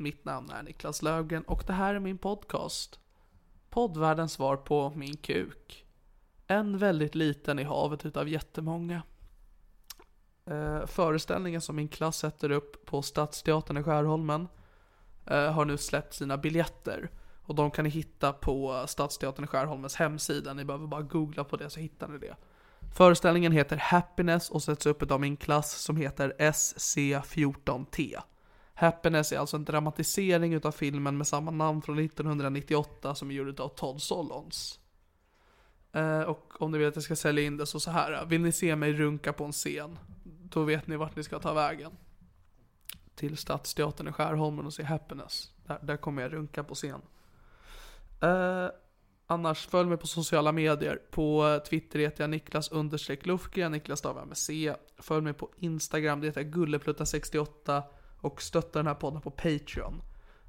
[0.00, 3.00] Mitt namn är Niklas Löfgren och det här är min podcast.
[3.70, 5.86] Poddvärldens svar på min kuk.
[6.46, 9.02] En väldigt liten i havet utav jättemånga.
[10.46, 14.48] Eh, föreställningen som min klass sätter upp på Stadsteatern i Skärholmen
[15.26, 17.10] eh, har nu släppt sina biljetter.
[17.42, 20.54] Och de kan ni hitta på Stadsteatern i Skärholmens hemsida.
[20.54, 22.36] Ni behöver bara googla på det så hittar ni det.
[22.96, 28.18] Föreställningen heter Happiness och sätts upp av min klass som heter SC14T.
[28.78, 33.60] Happiness är alltså en dramatisering utav filmen med samma namn från 1998 som är gjord
[33.60, 34.78] av Todd Solons.
[35.92, 38.26] Eh, och om ni vill att jag ska sälja in det så så här.
[38.26, 39.98] Vill ni se mig runka på en scen?
[40.24, 41.92] Då vet ni vart ni ska ta vägen.
[43.14, 45.52] Till Stadsteatern i Skärholmen och se Happiness.
[45.66, 47.00] Där, där kommer jag runka på scen.
[48.22, 48.68] Eh,
[49.26, 51.00] annars följ mig på sociala medier.
[51.10, 54.74] På Twitter heter jag Niklas understreck Lufgren, Niklas stavar med C.
[54.98, 57.82] Följ mig på Instagram, det heter Gulleplutta68
[58.20, 60.02] och stötta den här podden på Patreon.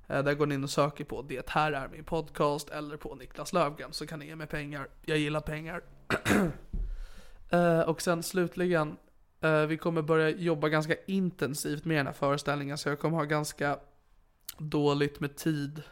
[0.09, 3.16] Eh, där går ni in och söker på Det här är min podcast eller på
[3.16, 4.88] Niklas Löfgren så kan ni ge mig pengar.
[5.06, 5.81] Jag gillar pengar.
[7.52, 8.97] Eh, och sen slutligen,
[9.41, 13.24] eh, vi kommer börja jobba ganska intensivt med den här föreställningen så jag kommer ha
[13.24, 13.80] ganska
[14.57, 15.84] dåligt med tid.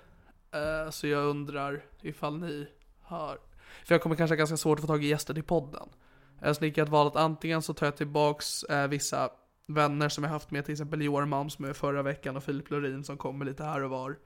[0.90, 2.68] Så jag undrar ifall ni
[3.02, 3.40] har,
[3.86, 5.90] för jag kommer kanske ha ganska svårt att få tag i gäster till podden.
[6.42, 9.30] Så ni kan ha valt antingen så tar jag tillbaks vissa
[9.68, 12.70] vänner som jag haft med, till exempel Johan Malm som är förra veckan och Filip
[12.70, 14.18] Lorin som kommer lite här och var.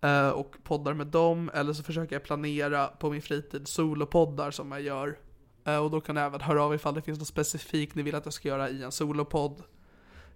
[0.00, 4.72] Eh, och poddar med dem, eller så försöker jag planera på min fritid solopoddar som
[4.72, 5.18] jag gör.
[5.64, 8.14] Eh, och då kan jag även höra av ifall det finns något specifikt ni vill
[8.14, 9.62] att jag ska göra i en solopodd.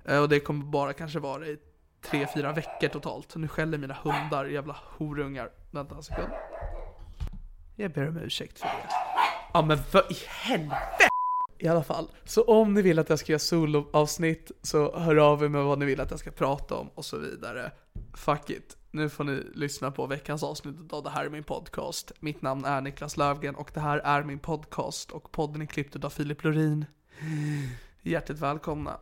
[0.05, 1.59] Eh, och det kommer bara kanske vara i
[2.01, 3.37] tre, fyra veckor totalt.
[3.37, 5.51] Nu skäller mina hundar, jävla horungar.
[5.71, 6.33] Vänta en sekund.
[7.77, 8.89] Jag ber om ursäkt för det.
[9.53, 11.11] Ja men vad i helvete!
[11.63, 15.45] I alla fall, så om ni vill att jag ska göra soloavsnitt så hör av
[15.45, 17.73] er med vad ni vill att jag ska prata om och så vidare.
[18.15, 18.77] Fuck it.
[18.91, 22.13] Nu får ni lyssna på veckans avsnitt av Det här är min podcast.
[22.21, 26.05] Mitt namn är Niklas Löfgren och det här är min podcast och podden är klippt
[26.05, 26.85] av Filip Lorin.
[28.03, 28.99] Hjärtligt välkomna.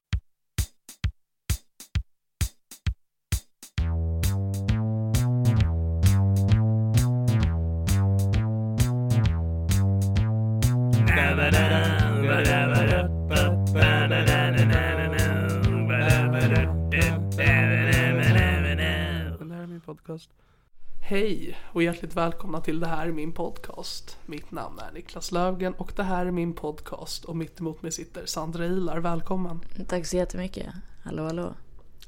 [21.10, 24.18] Hej och hjärtligt välkomna till Det här är min podcast.
[24.26, 27.92] Mitt namn är Niklas Löfgren och det här är min podcast och mitt emot mig
[27.92, 28.98] sitter Sandra Ilar.
[28.98, 29.60] Välkommen.
[29.88, 30.66] Tack så jättemycket.
[31.04, 31.54] Hallå hallå.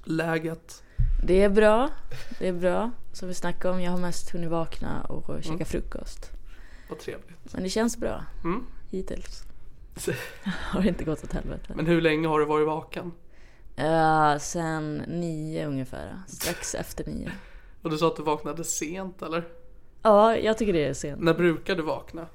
[0.04, 0.82] Läget?
[1.24, 1.88] Det är bra.
[2.38, 2.90] Det är bra.
[3.12, 6.30] Som vi snackade om, jag har mest hunnit vakna och käka frukost.
[6.88, 7.52] Vad trevligt.
[7.54, 8.24] Men det känns bra.
[8.44, 8.66] Mm.
[8.90, 9.42] Hittills.
[10.44, 11.72] Har det inte gått åt helvete.
[11.76, 13.12] Men hur länge har du varit vaken?
[13.78, 16.18] Uh, sen nio ungefär.
[16.26, 17.30] Strax efter nio.
[17.82, 19.48] Och du sa att du vaknade sent eller?
[20.02, 21.20] Ja, jag tycker det är sent.
[21.20, 22.26] När brukar du vakna?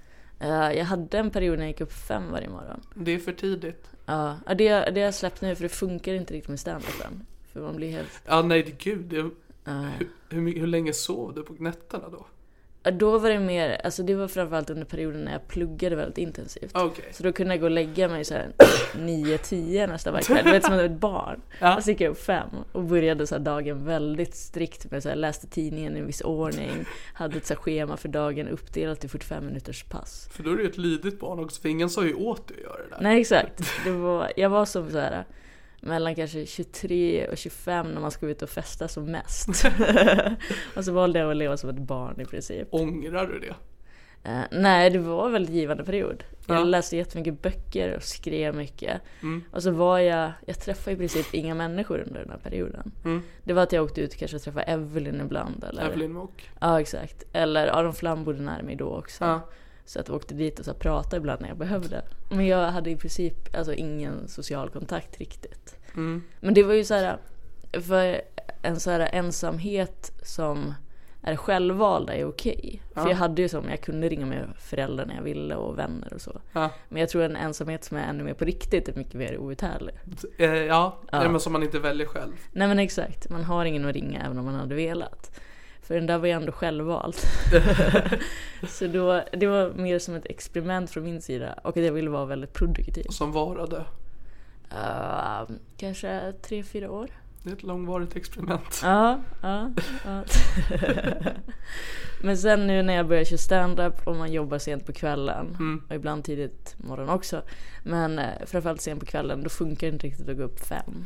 [0.41, 2.81] Uh, jag hade en period när jag gick upp fem varje morgon.
[2.93, 3.89] Det är för tidigt.
[4.05, 7.25] Ja, uh, det, det har jag släppt nu för det funkar inte riktigt med stand-upen.
[7.53, 8.21] För man blir helt...
[8.25, 9.29] Ja nej gud, det,
[9.67, 12.25] Uh, hur, hur, hur länge sov du på nätterna då?
[12.93, 16.71] Då var det mer, alltså det var framförallt under perioden när jag pluggade väldigt intensivt.
[16.73, 17.05] Okej.
[17.11, 18.51] Så då kunde jag gå och lägga mig såhär
[18.93, 20.45] 9-10 nästan varje kväll.
[20.45, 21.41] Du vet som ett barn.
[21.59, 21.77] Ja.
[21.77, 25.15] Och så gick jag upp fem och började så dagen väldigt strikt med så här,
[25.15, 26.85] läste tidningen i en viss ordning.
[27.13, 30.29] Hade ett så schema för dagen uppdelat i 45 minuters pass.
[30.31, 32.57] För då är du ju ett lydigt barn också, för ingen sa ju åt dig
[32.57, 32.97] att göra det där.
[33.01, 33.63] Nej exakt.
[33.83, 35.25] Det var, jag var som så här
[35.85, 39.49] mellan kanske 23 och 25 när man ska ut och festa som mest.
[40.75, 42.67] och så valde jag att leva som ett barn i princip.
[42.71, 43.55] Ångrar du det?
[44.29, 46.23] Eh, nej, det var en väldigt givande period.
[46.47, 46.63] Jag Ja.
[46.63, 49.01] läste jättemycket böcker och skrev mycket.
[49.21, 49.43] Mm.
[49.51, 52.91] Och så var jag, jag träffade i princip inga människor under den här perioden.
[53.05, 53.21] Mm.
[53.43, 55.63] Det var att jag åkte ut kanske och träffade Evelyn ibland.
[55.63, 56.49] Eller, Evelyn Mock.
[56.59, 57.23] Ja, exakt.
[57.33, 59.23] Eller Aron Flam bodde nära mig då också.
[59.23, 59.41] Ja.
[59.85, 62.01] Så att jag åkte dit och så pratade ibland när jag behövde.
[62.29, 65.75] Men jag hade i princip alltså, ingen social kontakt riktigt.
[65.93, 66.23] Mm.
[66.39, 67.17] Men det var ju så här,
[67.87, 68.21] för
[68.61, 70.73] en så här ensamhet som
[71.21, 72.81] är självvalda är okej.
[72.93, 73.09] För Ja.
[73.09, 76.21] jag hade ju som, jag kunde ringa med föräldrar när jag ville och vänner och
[76.21, 76.41] så.
[76.53, 76.69] Ja.
[76.89, 79.95] Men jag tror en ensamhet som är ännu mer på riktigt är mycket mer outhärdlig.
[80.37, 81.23] Eh, ja, Ja.
[81.23, 81.29] ja.
[81.29, 82.31] men som man inte väljer själv.
[82.51, 85.39] Nej men exakt, man har ingen att ringa även om man hade velat.
[85.87, 87.25] För den där var ju ändå självvalt.
[88.67, 92.09] så då, det var mer som ett experiment från min sida och att jag ville
[92.09, 93.05] vara väldigt produktiv.
[93.09, 93.85] Som varade.
[94.71, 97.09] Uh, kanske tre, fyra år.
[97.43, 98.81] Det är ett långvarigt experiment.
[98.83, 99.71] Ja, ja,
[100.05, 100.23] ja.
[102.21, 105.81] Men sen nu när jag börjar köra stand-up och man jobbar sent på kvällen Mm.
[105.89, 107.41] och ibland tidigt morgon också.
[107.83, 111.05] Men eh, framförallt sent på kvällen då funkar det inte riktigt att gå upp fem.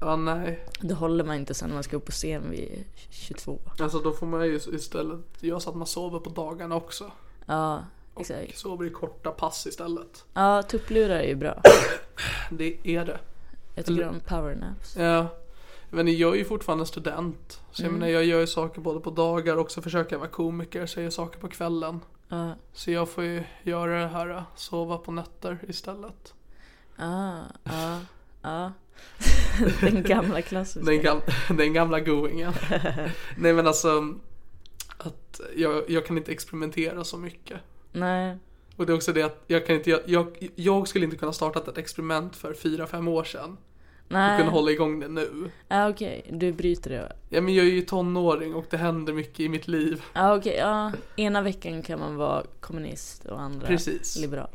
[0.00, 0.64] Ja, nej.
[0.80, 3.58] Då håller man inte sen när man ska upp på scen vid 22.
[3.78, 7.10] Alltså då får man ju istället göra så att man sover på dagarna också.
[7.46, 8.58] Ja, Och exakt.
[8.58, 10.24] sover i korta pass istället.
[10.34, 11.62] Ja, tupplurar är ju bra.
[12.50, 13.18] Det är det.
[13.74, 14.96] Jag tycker om powernaps.
[14.96, 15.26] Ja.
[15.90, 17.60] Men jag är ju fortfarande student.
[17.72, 20.30] Så jag menar jag gör ju saker både på dagar och så försöker jag vara
[20.30, 22.00] komiker så jag gör saker på kvällen.
[22.28, 26.34] Ja, Så jag får ju göra det här, sova på nätter istället.
[26.96, 28.00] ja, ja,
[28.42, 28.72] ja.
[29.80, 30.90] Den gamla klassiska.
[30.90, 31.20] Den, gam
[31.56, 32.52] den gamla goingen.
[33.36, 34.14] Nej men alltså,
[34.98, 37.60] att jag, jag kan inte experimentera så mycket.
[37.92, 38.36] Nej,
[38.76, 41.32] Och det är också det att jag kan inte, jag, jag, jag skulle inte kunna
[41.32, 43.56] starta ett experiment för fyra fem år sedan.
[44.10, 44.38] Och nej.
[44.38, 45.50] kunna hålla igång det nu.
[45.68, 46.24] Ja, okej.
[46.32, 47.12] Du bryter det.
[47.28, 50.02] Ja men jag är ju tonåring och det händer mycket i mitt liv.
[50.12, 50.56] Ja, okej.
[50.58, 50.92] Ja.
[51.16, 54.16] Ena veckan kan man vara kommunist och andra Precis.
[54.16, 54.48] liberal.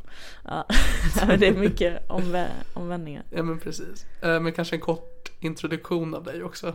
[0.46, 0.66] Ja.
[1.40, 3.24] Det är mycket omvä- omvändningar.
[3.30, 4.06] Ja men precis.
[4.22, 6.74] Eh, Men kanske en kort introduktion av dig också.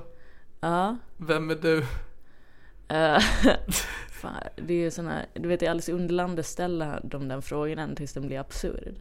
[0.61, 0.97] Ja.
[1.17, 1.79] Vem är du?
[2.89, 3.19] Eh,
[4.11, 7.95] fan, det är ju såna du vet i Alice i Underlandet ställer de den frågan
[7.97, 8.95] tills den blir absurd.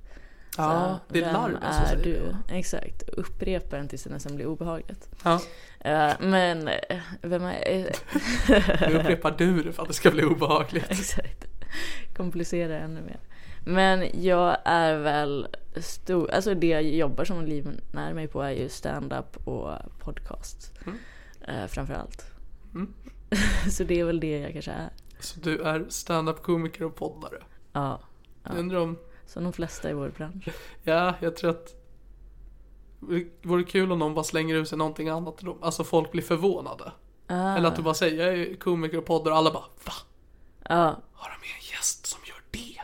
[0.63, 2.13] Ja, det är vem larven som är säger du?
[2.47, 2.55] det.
[2.57, 5.09] Exakt, upprepa den tills det nästan blir obehagligt.
[5.23, 5.41] Ja,
[5.81, 7.67] Eh, men, eh, vem är...
[7.67, 7.85] eh,
[8.89, 10.85] nu upprepar du det för att det ska bli obehagligt.
[10.91, 11.45] Exakt.
[12.17, 13.19] Komplicera ännu mer.
[13.65, 18.69] Men jag är väl stor, alltså det jag jobbar som livnär mig på är ju
[18.69, 20.73] stand-up och podcast.
[21.47, 22.25] Eh, framförallt.
[22.73, 22.93] Mm.
[23.71, 24.89] Så det är väl det jag kanske är.
[25.19, 27.37] Så du är stand-up komiker och poddare.
[27.73, 27.99] Ja.
[28.43, 28.97] Jag undrar om,
[29.29, 30.47] Som de flesta i vår bransch.
[30.83, 31.75] ja jag tror att
[32.99, 35.43] det vore kul om någon bara slänger ut sig någonting annat.
[35.61, 36.91] Alltså folk blir förvånade.
[37.27, 39.93] Ah, Eller att du bara säger jag är komiker och poddare och alla bara va?
[40.69, 41.01] Ja.
[41.13, 42.81] Har de med en gäst som gör det?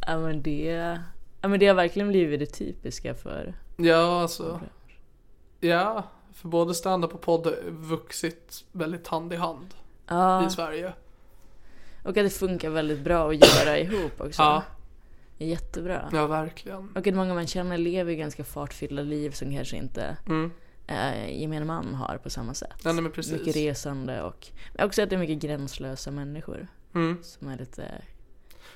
[0.06, 0.98] ja men det,
[1.40, 4.60] ja men det har verkligen blivit det typiska för Ja alltså.
[5.60, 9.74] Ja, för både stand-up och podd har vuxit väldigt hand i hand
[10.06, 10.92] Ja, i Sverige.
[12.04, 14.42] Och att det funkar väldigt bra att göra ihop också.
[14.42, 14.62] Ja.
[15.38, 16.08] Jättebra.
[16.12, 16.88] Ja, verkligen.
[16.94, 20.50] Och att många man känner lever ganska fartfyllda liv som kanske inte Mm.
[20.86, 22.80] eh, gemene man har på samma sätt.
[22.84, 23.32] Ja, nej, men precis.
[23.32, 24.46] Mycket resande och
[24.76, 27.18] men också att det är mycket gränslösa människor Mm.
[27.22, 27.82] som är lite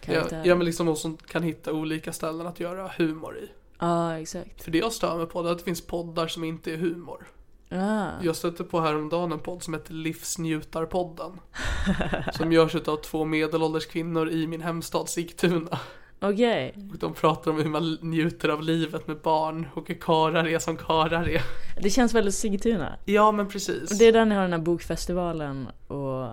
[0.07, 0.45] Ja, karaktärer.
[0.47, 3.49] ja, men liksom de som kan hitta olika ställen att göra humor i.
[3.79, 4.63] Ja, exakt.
[4.63, 6.77] För det jag stör mig på det är att det finns poddar som inte är
[6.77, 7.27] humor.
[7.69, 11.41] Ja, Jag stötte på häromdagen en podd som heter Livsnjutarpodden.
[12.33, 15.79] som görs av två medelålders kvinnor i min hemstad Sigtuna.
[16.21, 16.75] okej.
[16.93, 20.59] Och de pratar om hur man njuter av livet med barn och hur karar är
[20.59, 21.43] som karar är.
[21.83, 22.97] Det känns väldigt Sigtuna.
[23.05, 23.99] Ja men precis.
[23.99, 26.29] Det är där ni har den här bokfestivalen och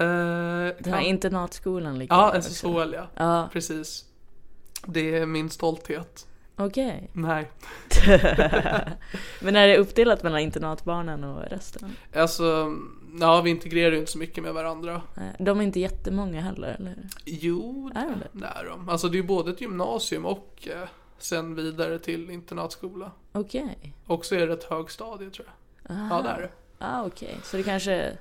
[0.00, 1.00] Eh, den här kan...
[1.02, 3.06] internatskolan Ja, SSHL ja.
[3.14, 4.04] Ja, Precis.
[4.86, 6.26] Det är min stolthet.
[6.60, 7.10] Okej.
[7.12, 7.50] Nej.
[9.40, 11.96] Men är det uppdelat mellan internatbarnen och resten?
[12.14, 12.76] Alltså,
[13.20, 15.02] ja vi integrerar ju inte så mycket med varandra.
[15.38, 17.08] De är inte jättemånga heller, eller hur?
[17.24, 18.28] Jo, Är de det?
[18.32, 18.88] det är de.
[18.88, 20.88] Alltså det är ju både ett gymnasium och eh,
[21.18, 23.10] sen vidare till internatskola.
[23.32, 23.94] Okej.
[24.06, 25.96] Och så är det ett högstadie tror jag.
[26.10, 26.50] Ja, det är det.
[26.78, 27.36] Ah, okej.
[27.42, 28.16] Så det kanske är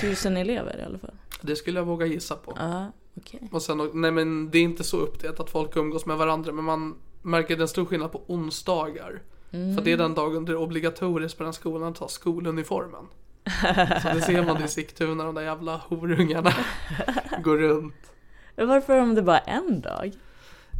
[0.00, 1.14] tusen elever i alla fall?
[1.40, 2.54] Det skulle jag våga gissa på.
[2.58, 3.48] Ja, okej.
[3.52, 6.64] Och sen, nej men det är inte så uppdelat att folk umgås med varandra men
[6.64, 9.22] man märker en stor skillnad på onsdagar.
[9.50, 13.06] För det är den dagen det är obligatoriskt på den skolan att ta skoluniformen.
[14.02, 16.52] Så det ser man i Sigtuna, de där jävla horungarna
[17.42, 17.94] går runt.
[18.56, 20.12] Varför om det bara en dag?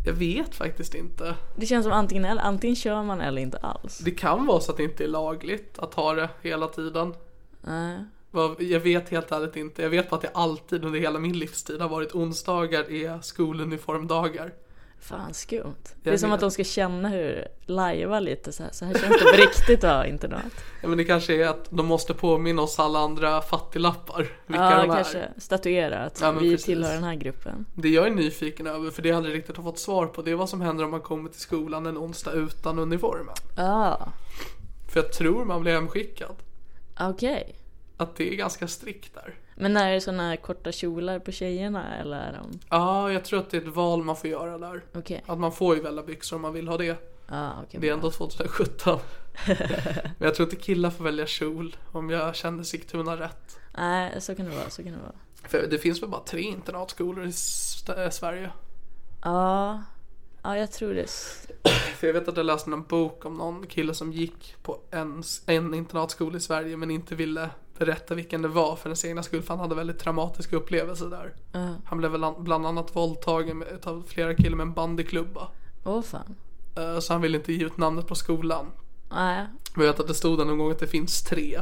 [0.04, 1.34] Jag vet faktiskt inte.
[1.56, 3.98] Det känns som antingen eller, antingen kör man eller inte alls.
[3.98, 7.14] Det kan vara så att det inte är lagligt att ha det hela tiden.
[7.60, 8.04] Nej.
[8.58, 9.82] Jag vet helt ärligt inte.
[9.82, 14.52] Jag vet bara att det alltid under hela min livstid har varit onsdagar är skoluniformdagar.
[15.02, 15.74] Fan skumt.
[15.84, 16.34] Det Jag är som vet.
[16.34, 18.70] att de ska känna hur, lajva lite så här.
[18.72, 20.42] Så här känns det på riktigt att ha internat.
[20.82, 24.76] Ja, men det kanske är att de måste påminna oss alla andra fattiglappar vilka Ja,
[24.82, 24.94] de är.
[24.94, 26.64] kanske statuera att Ja, vi precis.
[26.66, 27.64] tillhör den här gruppen.
[27.74, 30.30] Det jag är nyfiken över, för det jag aldrig riktigt har fått svar på, det
[30.30, 33.34] är vad som händer om man kommer till skolan en onsdag utan uniformen.
[33.56, 34.08] Ja,
[34.92, 36.36] För jag tror man blir hemskickad.
[37.00, 37.54] okej.
[37.96, 39.34] Att det är ganska strikt där.
[39.54, 42.58] Men är det såna här korta kjolar på tjejerna eller är de?
[42.68, 44.84] Ja, jag tror att det är ett val man får göra där.
[44.94, 45.24] Okej.
[45.26, 46.96] Att man får ju välja byxor om man vill ha det.
[47.28, 47.80] Ja, okej.
[47.80, 48.98] Det är ändå 2017.
[50.18, 53.60] Men jag tror inte killar får välja kjol om jag känner Sigtuna rätt.
[53.78, 55.14] Nej, så kan det vara, så kan det vara.
[55.48, 57.32] För det finns väl bara tre internatskolor i
[57.96, 58.50] äh, Sverige.
[59.22, 59.82] Ja,
[60.42, 61.10] ja jag tror det.
[61.96, 65.22] För jag vet att jag läste en bok om någon kille som gick på en,
[65.46, 69.42] en internatskola i Sverige men inte ville berätta vilken det var för ens egna skull
[69.42, 71.34] för han hade väldigt traumatiska upplevelser där.
[71.84, 75.48] Han blev väl bland annat våldtagen av flera killar med en bandyklubba.
[75.84, 76.34] Åh fan.
[76.76, 78.66] Eh, Så han ville inte ge ut namnet på skolan.
[79.10, 79.46] Nej.
[79.74, 81.60] Men jag vet att det stod där någon gång att det finns tre.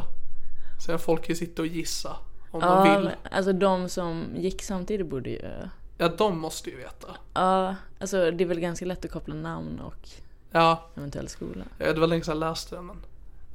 [0.87, 2.17] Så folk kan ju sitta och gissa
[2.50, 3.11] om de Ja, vill.
[3.31, 5.43] alltså de som gick samtidigt borde ju...
[5.99, 7.09] Ja, de måste ju veta.
[7.35, 10.09] Ja, alltså det är väl ganska lätt att koppla namn och
[10.50, 11.64] Ja, eventuell skola.
[11.79, 12.97] eh, det var länge sedan jag läste det men.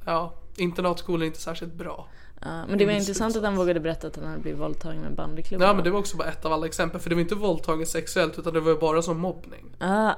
[0.04, 2.08] Ja, internatskolan är inte särskilt bra.
[2.40, 5.14] Men det var intressant att han vågade berätta att han hade blivit våldtagen med en
[5.14, 5.64] bandyklubba.
[5.64, 7.86] Ja men det var också bara ett av alla exempel för det var inte våldtagen
[7.86, 9.76] sexuellt utan det var ju bara som mobbning.
[9.78, 10.10] Ah,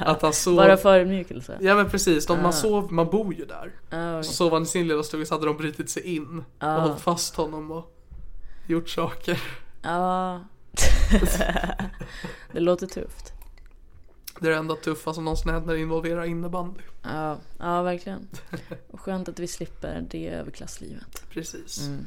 [0.00, 0.56] Att han sov...
[0.56, 1.58] bara förödmjukelse.
[1.60, 3.72] Ja men precis, de, man sov, man bor ju där.
[3.90, 6.66] Ja, Så sov han i sin lilla stuga så hade de brutit sig in och
[6.68, 7.94] hållit fast honom och
[8.66, 9.42] gjort saker.
[9.82, 10.40] Ja.
[12.52, 13.32] det låter tufft.
[14.40, 16.80] Det är det enda tuffa som någonsin hänt när det involverar innebandy.
[17.02, 18.28] Ja, ja verkligen.
[18.90, 21.24] Och skönt att vi slipper det överklasslivet.
[21.30, 21.86] Precis.
[21.86, 22.04] Mm.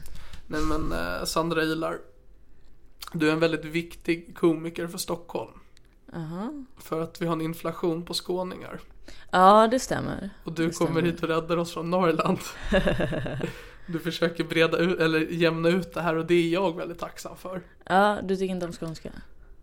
[0.48, 1.98] Nej men eh, Sandra Ilar.
[3.14, 5.52] Du är en väldigt viktig komiker för Stockholm.
[6.14, 6.54] Aha.
[6.78, 8.80] För att vi har en inflation på skåningar.
[9.32, 10.30] Ja, det stämmer.
[10.44, 11.12] Och du Det kommer stämmer.
[11.12, 12.40] hit och räddar oss från Norrland.
[13.88, 17.38] Du försöker breda ut, eller jämna ut det här och det är jag väldigt tacksam
[17.38, 17.62] för.
[17.86, 19.10] Ja, du tycker inte om skånska?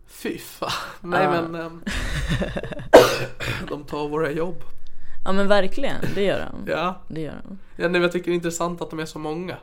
[0.09, 0.71] Fy fan.
[1.01, 1.41] Nej Ja.
[1.41, 1.55] men.
[1.61, 1.83] ehm,
[3.69, 4.63] de tar våra jobb.
[5.25, 6.71] Ja men verkligen, det gör de.
[6.71, 7.01] Ja.
[7.07, 7.59] Det gör de.
[7.83, 9.57] ja nej, jag tycker det är intressant att de är så många.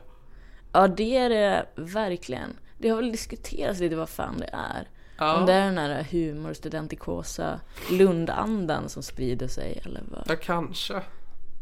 [0.71, 2.49] Ja det är det verkligen.
[2.77, 4.87] Det har väl diskuterats lite vad fan det är.
[5.17, 5.39] Ja.
[5.39, 7.59] Om det är den här humor, studentikosa,
[7.91, 10.23] Lundandan som sprider sig eller vad?
[10.27, 10.93] Ja kanske.
[10.93, 11.03] Nej,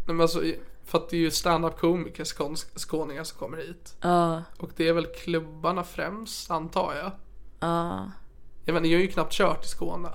[0.05, 0.41] men alltså,
[0.85, 3.95] för att det är ju stand-up komiker skåns- skåningar som kommer hit.
[4.01, 7.11] Ja, Och det är väl klubbarna främst antar jag.
[7.59, 8.11] ja.
[8.65, 10.09] Jag vet inte, jag har ju knappt kört i Skåne.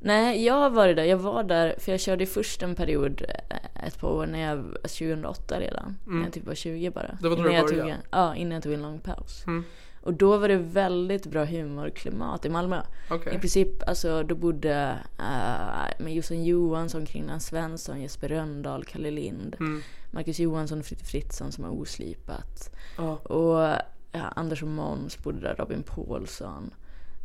[0.00, 1.04] Nej, jag har varit där.
[1.04, 4.64] Jag var där, för jag körde först en period, eh, ett par år, när jag,
[4.82, 5.96] 2008 redan.
[6.04, 7.04] När jag typ var 20 bara.
[7.04, 7.16] Mm.
[7.20, 7.92] Det var då innan du jag tog började?
[7.92, 9.44] en, Ja, innan jag tog en lång paus.
[9.46, 9.64] Mm.
[10.00, 12.82] Och då var det väldigt bra humorklimat i Malmö.
[13.10, 13.34] Okej.
[13.34, 19.56] I princip, alltså då bodde uh, med Jossan Johansson, Kringlan Svensson, Jesper Röndahl, Kalle Lind,
[19.60, 19.82] Mm.
[20.10, 22.74] Marcus Johansson och Fritte Fritzson som har oslipat.
[22.98, 23.16] Ja.
[23.16, 23.76] Och
[24.12, 26.70] ja, Anders och Måns bodde där, Robin Paulsson.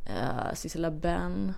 [0.09, 1.53] Uh, Sissela Benn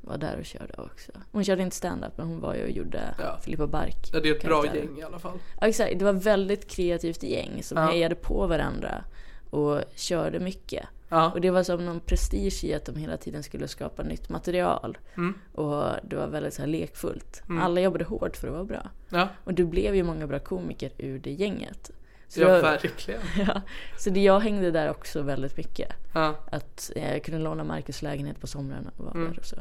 [0.00, 1.12] var där och körde också.
[1.32, 3.38] Hon körde inte stand-up men hon var ju och gjorde Ja.
[3.42, 4.10] Filippa Bark.
[4.12, 5.38] Ja, det är ett bra gäng i alla fall.
[5.60, 5.98] Ja, exakt.
[5.98, 7.84] Det var väldigt kreativt gäng som Ja.
[7.86, 9.04] hejade på varandra
[9.50, 10.84] och körde mycket.
[11.08, 11.30] Ja.
[11.32, 14.98] Och det var som någon prestige i att de hela tiden skulle skapa nytt material.
[15.16, 15.34] Mm.
[15.54, 17.42] Och det var väldigt så här lekfullt.
[17.60, 18.90] Alla jobbade hårt för att vara bra.
[19.08, 21.90] Ja, Och det blev ju många bra komiker ur det gänget.
[22.28, 23.20] Så, ja var, verkligen.
[23.46, 23.60] ja,
[23.98, 25.92] så det, jag hängde där också väldigt mycket.
[26.14, 26.34] Ja.
[26.52, 29.30] Att eh, jag kunde låna Marcus lägenhet på somrarna och vara Mm.
[29.30, 29.56] där och så.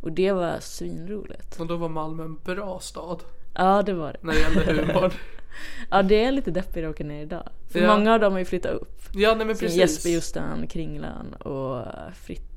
[0.00, 1.60] Och det var svinroligt.
[1.60, 3.22] Och då var Malmö en bra stad
[3.54, 4.18] Ja, det var det.
[4.20, 5.12] när det gällde humor.
[5.90, 7.48] Ja, det är lite deppigt att åka ner idag.
[7.70, 7.96] För Ja.
[7.96, 9.00] många av dem har ju flyttat upp.
[9.14, 9.76] Ja, nej men precis.
[9.78, 11.84] Jesper Justan, Kringlan och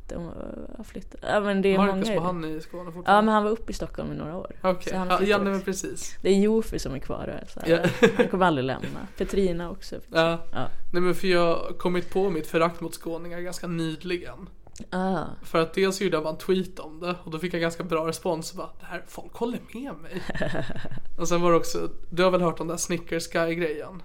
[0.09, 1.19] Fritte har flyttat.
[1.23, 2.19] Ja men det är Marcus, många.
[2.19, 3.25] var han i Skåne Ja fortfarande?
[3.25, 4.55] men han var uppe i Stockholm i några år.
[4.61, 6.17] Okej, han ja, ja men precis.
[6.21, 7.43] Det är Jofi som är kvar.
[7.47, 7.69] Så här.
[7.69, 8.07] Ja.
[8.17, 9.07] Han kommer aldrig lämna.
[9.17, 9.95] Petrina också.
[10.07, 10.39] Ja.
[10.51, 10.67] Ja.
[10.93, 14.49] Nej men för jag har kommit på mitt förakt mot skåningar ganska nyligen.
[14.89, 15.23] Ah.
[15.43, 17.83] För att dels gjorde jag bara en tweet om det och då fick jag ganska
[17.83, 18.53] bra respons.
[18.53, 20.21] Bara, det här, folk håller med mig.
[21.19, 24.03] och sen var det också, du har väl hört om den där Snickers Sky grejen?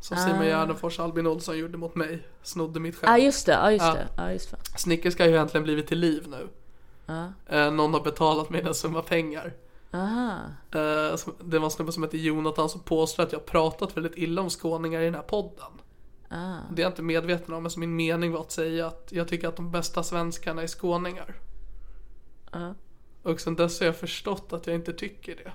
[0.00, 2.22] Som Simon Gärdenfors och Albin Olsson gjorde mot mig.
[2.42, 3.24] Snodde mitt Ja ah, skämt.
[3.24, 3.94] just det, ja just Ja.
[3.94, 4.08] det.
[4.16, 4.56] Ja just det.
[4.78, 6.48] Snickers ska ju äntligen blivit till liv nu.
[7.06, 7.32] Ja.
[7.46, 9.52] Eh, någon har betalat mig en summa pengar.
[9.92, 10.36] Aha.
[10.74, 13.96] Eh, som- det var en snubbe som heter Jonathan som påstår att jag har pratat
[13.96, 15.72] väldigt illa om skåningar i den här podden.
[16.28, 16.56] Ah.
[16.72, 19.48] Det är jag inte medveten om, men min mening var att säga att jag tycker
[19.48, 21.34] att de bästa svenskarna är skåningar.
[22.52, 22.74] Ja.
[23.22, 25.52] Och sen dess har jag förstått att jag inte tycker det.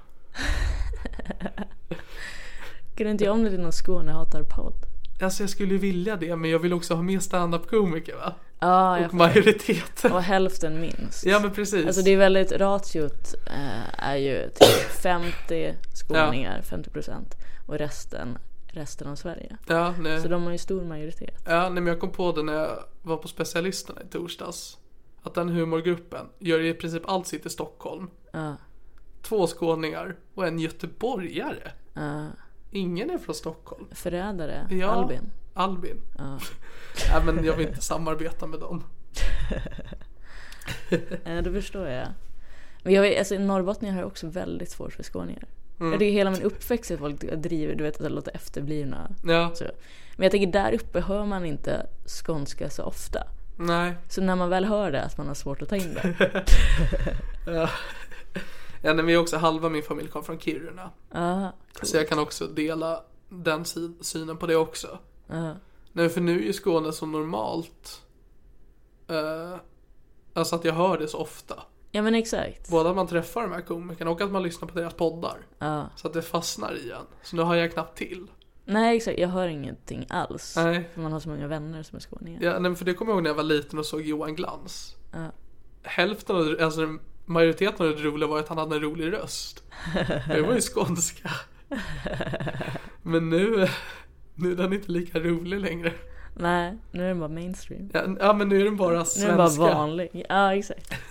[2.96, 4.74] Kan inte göra om det till någon Skånehatarpodd?
[5.22, 8.34] Alltså jag skulle vilja det, men jag vill också ha med stand-up komiker va?
[8.60, 10.12] Ja, jag Och majoriteten.
[10.12, 11.26] Och hälften minst.
[11.26, 11.86] Ja men precis.
[11.86, 17.36] Alltså det är väldigt, ratiot eh, är ju typ 50 skåningar, 50 procent.
[17.68, 18.38] Och resten,
[18.68, 19.58] resten av Sverige.
[19.68, 20.22] Ja, nej.
[20.22, 21.44] Så de har ju stor majoritet.
[21.46, 24.78] Ja, nej, men jag kom på det när jag var på specialisterna i torsdags.
[25.22, 28.10] Att den humorgruppen gör i princip allt sitt i Stockholm.
[28.32, 28.56] Ja.
[29.22, 31.72] Två skåningar och en göteborgare.
[31.94, 32.28] Ja.
[32.76, 33.86] Ingen är från Stockholm.
[33.92, 35.32] Förrädare, Ja, Albin.
[35.54, 36.02] Albin.
[36.18, 36.40] Ja.
[37.14, 38.84] Nej men jag vill inte samarbeta med dem.
[41.24, 42.08] Ja, det förstår jag.
[42.84, 45.44] Men jag alltså norrbottningar har ju också väldigt svårt för skåningar.
[45.80, 45.92] Mm.
[45.92, 49.12] Jag tycker hela min uppväxt är att folk driver, du vet att det låter efterblivna.
[49.24, 49.66] Ja, Så.
[50.16, 51.86] Men jag tänker där uppe hör man inte
[52.26, 53.24] skånska så ofta.
[53.58, 53.94] nej.
[54.10, 56.14] Så när man väl hör det, att man har svårt att ta in det.
[57.48, 57.70] Ja.
[58.86, 60.92] Ja, men jag också halva min familj kom från Kiruna.
[61.12, 61.52] Ja,
[61.82, 65.00] Så jag kan också dela den sy- synen på det också.
[65.28, 65.54] ja,
[65.92, 68.02] Nej för nu är ju Skåne så normalt.
[69.12, 69.56] Uh,
[70.34, 71.64] alltså att jag hör det så ofta.
[71.92, 72.70] ja men exakt.
[72.70, 75.38] Både att man träffar de här komikerna och att man lyssnar på deras poddar.
[75.60, 75.86] Ja.
[75.96, 77.06] Så att det fastnar i en.
[77.24, 78.28] Så nu har jag knappt till.
[78.66, 80.56] Nej exakt, jag hör ingenting alls.
[80.58, 80.90] Nej.
[80.94, 82.42] För man har så många vänner som är skåningar.
[82.44, 84.96] Ja, nej, för det kommer jag ihåg när jag var liten och såg Johan Glans.
[85.14, 85.28] Ja.
[85.84, 89.64] Hälften av alltså majoriteten av det roliga var att han hade en rolig röst.
[90.28, 91.32] Det var ju skånska.
[93.02, 93.68] Men nu,
[94.36, 95.94] nu är den inte lika rolig längre.
[96.38, 97.90] Nej, nu är den bara mainstream.
[97.94, 99.28] Ja, ja men nu är den bara Nu är svenska.
[99.28, 100.26] den bara vanlig.
[100.30, 100.94] Ja exakt.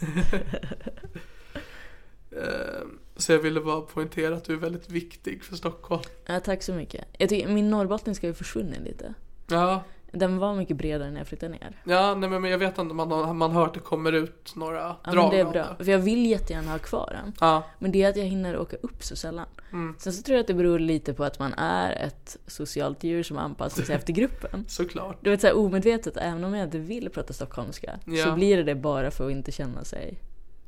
[2.30, 2.82] Eh,
[3.16, 6.02] Så jag ville bara poängtera att du är väldigt viktig för Stockholm.
[6.26, 7.04] Ja, tack så mycket.
[7.18, 9.14] Jag tycker min norrbottniska har ju försvunnit lite.
[9.46, 9.82] Ja,
[10.14, 11.80] Den var mycket bredare när jag flyttade ner.
[11.84, 14.96] ja nej, men jag vet inte, man man hört att det kommer ut några Ja,
[15.04, 15.76] men drag det är bra.
[15.78, 17.32] För jag vill jättegärna ha kvar den.
[17.40, 19.46] Ja, Men det är att jag hinner åka upp så sällan.
[19.72, 19.94] Mm.
[19.98, 23.22] Sen så tror jag att det beror lite på att man är ett socialt djur
[23.22, 24.64] som anpassar sig efter gruppen.
[24.68, 25.16] såklart.
[25.20, 28.24] Du vet såhär omedvetet, även om jag inte vill prata stockholmska, Ja.
[28.24, 30.18] så blir det det bara för att inte känna sig...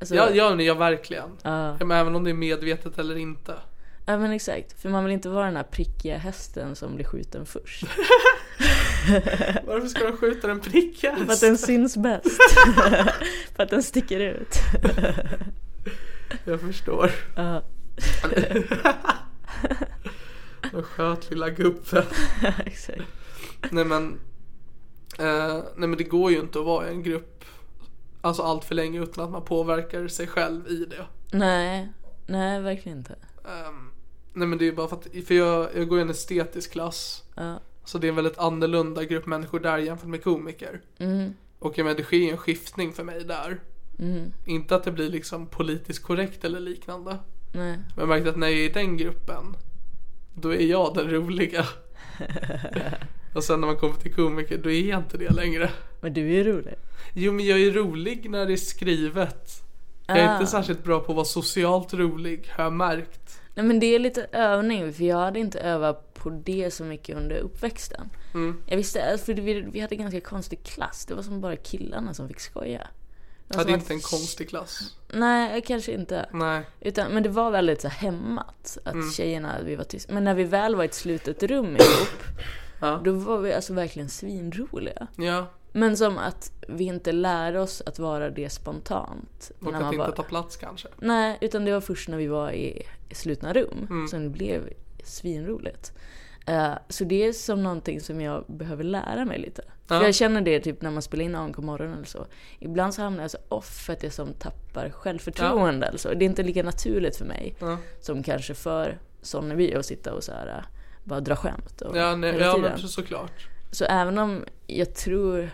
[0.00, 1.30] Alltså, Ja, ja, ja verkligen.
[1.42, 3.54] Ja, men även om det är medvetet eller inte.
[4.06, 7.46] ja men exakt, för man vill inte vara den här prickiga hästen som blir skjuten
[7.46, 7.84] först.
[9.66, 11.16] Varför ska de skjuta en pricka?
[11.16, 12.26] För att den syns bäst.
[13.56, 14.54] för att den sticker ut.
[16.44, 17.10] Jag förstår.
[17.36, 17.62] Ja,
[20.72, 22.04] De sköt lilla gubben.
[22.66, 23.02] exakt.
[23.70, 24.20] Nej men,
[25.18, 27.36] eh, nej men det går ju inte att vara i en grupp
[28.26, 31.06] Alltså allt för länge utan att man påverkar sig själv i det.
[31.32, 31.92] Nej,
[32.26, 33.12] nej verkligen inte.
[33.44, 33.90] Ehm,
[34.32, 36.72] nej men det är ju bara för att, för jag, jag går i en estetisk
[36.72, 37.24] klass.
[37.34, 37.60] Ja.
[37.86, 40.80] Så det är en väldigt annorlunda grupp människor där jämfört med komiker.
[40.98, 43.60] Mm, Och jag menar, det sker en skiftning för mig där.
[43.98, 47.10] mm, Inte att det blir liksom politiskt korrekt eller liknande.
[47.54, 47.76] nej.
[47.76, 49.56] Men jag märkte att när jag är i den gruppen,
[50.34, 51.64] då är jag den roliga.
[53.34, 55.70] Och sen när man kommer till komiker, då är jag inte det längre.
[56.00, 56.74] Men du är ju rolig.
[57.14, 59.62] Jo men jag är rolig när det är skrivet.
[60.06, 60.32] Jag är Ah.
[60.34, 63.40] inte särskilt bra på att vara socialt rolig, har jag märkt.
[63.54, 67.16] Nej men det är lite övning, för jag hade inte övat på det så mycket
[67.16, 68.10] under uppväxten.
[68.34, 68.62] Mm.
[68.66, 71.06] Jag visste, för vi, vi hade ganska konstig klass.
[71.06, 72.88] Det var som bara killarna som fick skoja.
[73.48, 74.96] Var hade inte en konstig klass.
[75.14, 76.28] Nej, kanske inte.
[76.32, 76.62] Nej.
[76.80, 78.78] Utan, men det var väldigt så här hämmat.
[78.84, 79.10] Att Mm.
[79.10, 80.12] tjejerna, vi var tysta.
[80.14, 82.22] Men när vi väl var i ett slutet rum ihop.
[82.80, 83.00] Ja.
[83.04, 85.06] Då var vi alltså verkligen svinroliga.
[85.16, 89.50] Ja, Men som att vi inte lär oss att vara det spontant.
[89.60, 90.12] och när att man inte var...
[90.16, 90.88] ta plats kanske.
[90.98, 94.08] Nej, utan det var först när vi var i i slutna rum Mm.
[94.08, 94.68] som det blev
[95.06, 95.92] svinroligt.
[96.46, 99.62] Eh, så det är som någonting som jag behöver lära mig lite.
[99.88, 99.98] Ja.
[99.98, 102.26] För jag känner det typ när man spelar in AMK morgon eller så.
[102.58, 106.08] Ibland så hamnar jag så off för att jag som tappar självförtroende eller så.
[106.14, 107.78] Det är inte lika naturligt för mig Ja.
[108.00, 110.64] som kanske för Sonneby att sitta och så här äh,
[111.04, 113.48] bara dra skämt och Ja, nej, ja men så- såklart.
[113.70, 115.50] Så även om jag tror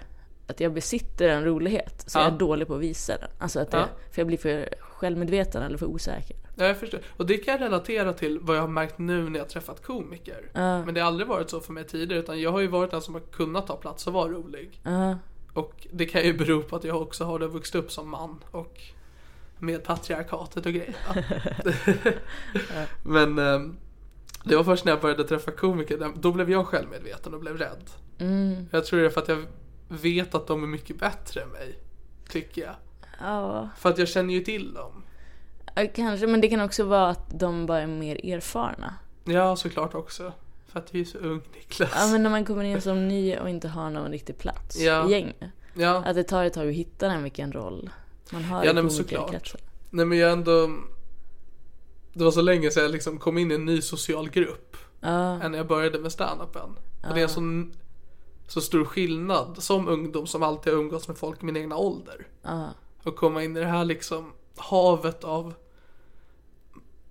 [0.52, 2.28] att jag besitter en rolighet så är Ja.
[2.28, 3.28] jag dålig på att visa den.
[3.38, 3.78] Alltså att Ja.
[3.78, 6.36] jag, för jag blir för självmedveten eller för osäker.
[6.56, 7.00] Ja, jag förstår.
[7.16, 9.82] Och det kan jag relatera till vad jag har märkt nu när jag har träffat
[9.82, 10.50] komiker.
[10.52, 10.84] Ja.
[10.84, 13.02] Men det har aldrig varit så för mig tidigare utan jag har ju varit den
[13.02, 14.80] som har kunnat ta plats och vara rolig.
[14.82, 15.18] Ja.
[15.52, 18.80] Och det kan ju bero på att jag också har vuxit upp som man och
[19.58, 20.96] med patriarkatet och grejer.
[23.02, 23.76] Men ehm,
[24.44, 27.90] Det var först när jag började träffa komiker, då blev jag självmedveten och blev rädd.
[28.18, 28.66] Mm.
[28.72, 29.44] Jag tror det är för att jag
[29.92, 31.78] vet att de är mycket bättre än mig.
[32.28, 32.74] Tycker jag.
[33.20, 35.02] Ja, För att jag känner ju till dem.
[35.74, 36.26] ja, kanske.
[36.26, 38.94] Men det kan också vara att de bara är mer erfarna.
[39.24, 40.32] Ja, såklart också.
[40.68, 41.90] För att du är så ung Niklas.
[41.94, 45.08] Ja, men när man kommer in som ny och inte har någon riktig plats Ja.
[45.08, 45.36] i gänget.
[45.74, 47.90] Ja, Att det tar ett tag att hitta den vilken roll
[48.32, 49.60] man har Ja, i nej, men komikerkretsen.
[49.90, 50.70] nej men jag ändå...
[52.12, 54.76] Det var så länge sedan jag liksom kom in i en ny social grupp.
[55.00, 56.70] Ja, än när jag började med standupen.
[57.08, 57.72] Och det är en sån,
[58.46, 62.26] så stor skillnad som ungdom som alltid har umgåtts med folk i min egna ålder.
[62.42, 62.68] ja,
[63.02, 65.54] Och komma in i det här liksom havet av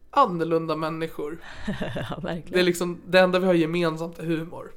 [0.10, 1.38] annorlunda människor.
[1.96, 2.52] ja, verkligen.
[2.54, 4.72] Det är liksom det enda vi har gemensamt är humor.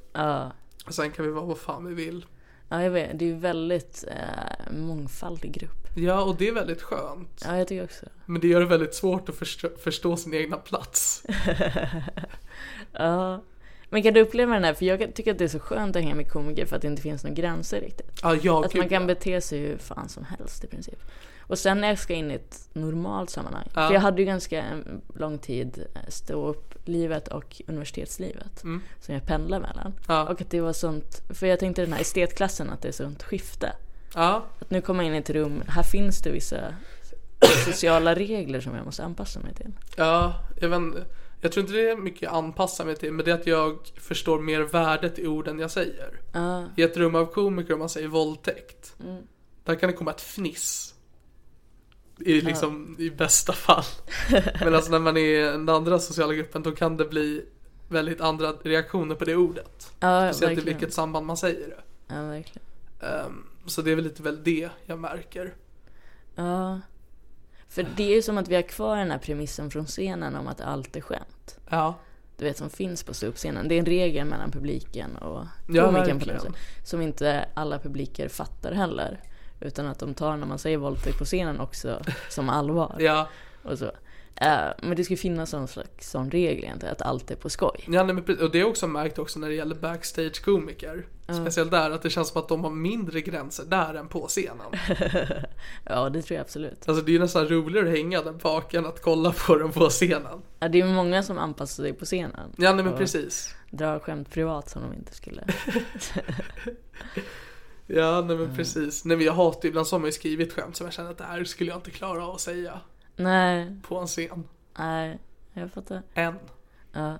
[0.85, 2.25] Och sen kan vi vara vad fan vi vill.
[2.69, 3.19] ja, jag vet.
[3.19, 5.87] Det är ju väldigt eh, mångfaldig grupp.
[5.97, 7.43] Ja, och det är väldigt skönt.
[7.45, 8.05] Ja, jag tycker också.
[8.25, 11.23] Men det gör det väldigt svårt att förstå, förstå sin egna plats.
[12.91, 13.41] Ja.
[13.89, 16.01] Men kan du uppleva den här, för jag tycker att det är så skönt att
[16.01, 18.19] hänga med komiker för att det inte finns några gränser riktigt.
[18.23, 19.07] Ja, jag Att man kan ja.
[19.07, 20.99] bete sig hur fan som helst i princip.
[21.47, 23.67] Och sen när jag ska in i ett normalt sammanhang.
[23.75, 23.87] Ja.
[23.87, 28.59] För jag hade ju ganska en lång tid eh, stå upp livet och universitetslivet.
[28.99, 29.85] Som jag pendlar mellan.
[29.87, 29.93] Mm.
[30.07, 30.23] Ja.
[30.27, 33.23] Och att det var sånt, för jag tänkte den här estetklassen att det är sånt
[33.23, 33.71] skifte.
[34.15, 36.57] Ja, Att nu kommer jag in i ett rum, här finns det vissa
[37.65, 39.71] sociala regler som jag måste anpassa mig till.
[39.97, 41.07] ja, jag vet.
[41.45, 43.91] Jag tror inte det är mycket jag anpassar mig till, men det är att jag
[43.97, 46.21] förstår mer värdet i orden jag säger.
[46.33, 48.95] Ja, I ett rum av komiker om man säger våldtäkt.
[49.03, 49.23] Mm.
[49.63, 50.95] Där kan det komma ett fniss.
[52.19, 53.83] I, liksom, i bästa fall.
[54.59, 57.45] Men alltså när man är i den andra sociala gruppen då kan det bli
[57.89, 59.95] väldigt andra reaktioner på det ordet.
[59.99, 61.83] ja Speciellt i vilket samband man säger det.
[62.07, 62.67] Ja, verkligen.
[63.01, 65.55] Ehm, så det är väl lite väl det jag märker.
[66.35, 66.79] Ja.
[67.67, 70.47] För det är ju som att vi har kvar den här premissen från scenen om
[70.47, 71.34] att allt är skämt.
[71.69, 71.93] Ja,
[72.37, 73.67] Du vet som finns på ståuppscenen.
[73.67, 76.53] Det är en regel mellan publiken och Ja, komikern sätt.
[76.83, 79.19] Som inte alla publiker fattar heller.
[79.59, 82.95] Utan att de tar när man säger våldtäkt på scenen också som allvar.
[82.99, 83.27] ja.
[83.63, 83.91] Och så.
[84.41, 87.83] Eh, men det ska finnas någon slags sån regel egentligen, att allt är på skoj.
[87.87, 91.05] ja nej, men, och det är också märkt också när det gäller backstage-komiker.
[91.41, 94.71] Speciellt där, att det känns som att de har mindre gränser där än på scenen.
[95.83, 96.89] Ja, det tror jag absolut.
[96.89, 99.71] Alltså det är ju nästan roligare att hänga där bak än att kolla på dem
[99.71, 100.41] på scenen.
[100.59, 102.51] Ja, det är många som anpassar sig på scenen.
[102.57, 103.55] Ja nej men precis.
[103.71, 105.43] Drar skämt privat som de inte skulle.
[107.87, 109.05] Ja nej men precis.
[109.05, 111.11] Nej men jag hatar ju, ibland så har man ju skrivit skämt som jag känner
[111.11, 112.79] att det här skulle jag inte klara av att säga
[113.15, 114.43] Nej, på en scen.
[114.77, 115.19] nej,
[115.53, 116.01] jag fattar.
[116.13, 116.35] Än.
[116.93, 117.17] Ja.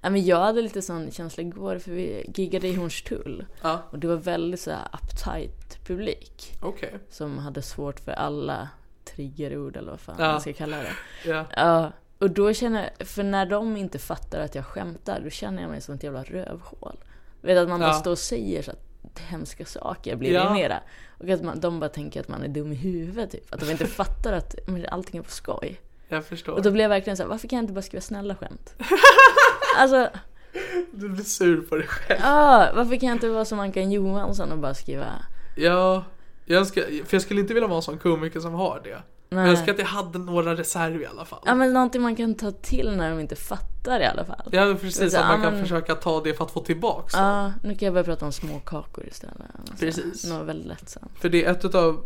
[0.00, 3.46] ja men jag hade lite sån känsla igår för vi giggade i Hornstull.
[3.62, 6.58] Ja, Och det var väldigt så här uptight publik.
[6.62, 6.94] okej.
[7.10, 8.68] Som hade svårt för alla
[9.04, 10.32] triggerord eller vad fan Ja.
[10.32, 10.92] man ska kalla det.
[11.26, 11.44] Ja.
[11.56, 15.62] Ja, och då känner jag, för när de inte fattar att jag skämtar, då känner
[15.62, 16.96] jag mig som ett jävla rövhål.
[17.40, 17.94] Vet att man bara Ja.
[17.94, 18.87] står och säger så att
[19.18, 20.50] hemska saker, blir Ja.
[20.56, 20.80] irriterad.
[21.18, 23.54] Och att man, de bara tänker att man är dum i huvudet typ.
[23.54, 25.80] Att de inte fattar att men, allting är på skoj.
[26.08, 26.52] Jag förstår.
[26.52, 28.74] Och då blir jag verkligen så här, varför kan jag inte bara skriva snälla skämt?
[29.78, 30.08] alltså,
[30.92, 32.20] Du blir sur på dig själv.
[32.24, 35.06] ah, varför kan jag inte vara som Ankan Johansson och bara skriva
[35.56, 36.04] Ja,
[36.44, 39.02] jag önskar, för jag skulle inte vilja vara en sån komiker som har det.
[39.30, 39.56] Men jag Nej.
[39.56, 41.42] önskar att jag hade några reserv i alla fall.
[41.46, 44.48] Ja men någonting man kan ta till när de inte fattar i alla fall.
[44.52, 47.14] Ja men precis, Så, att man kan men- försöka ta det för att få tillbaks.
[47.14, 49.36] Ja, nu kan jag börja prata om småkakor istället.
[49.58, 50.24] Alltså, Precis.
[50.30, 51.12] Något väldigt lättsamt.
[51.20, 52.04] För det är ett av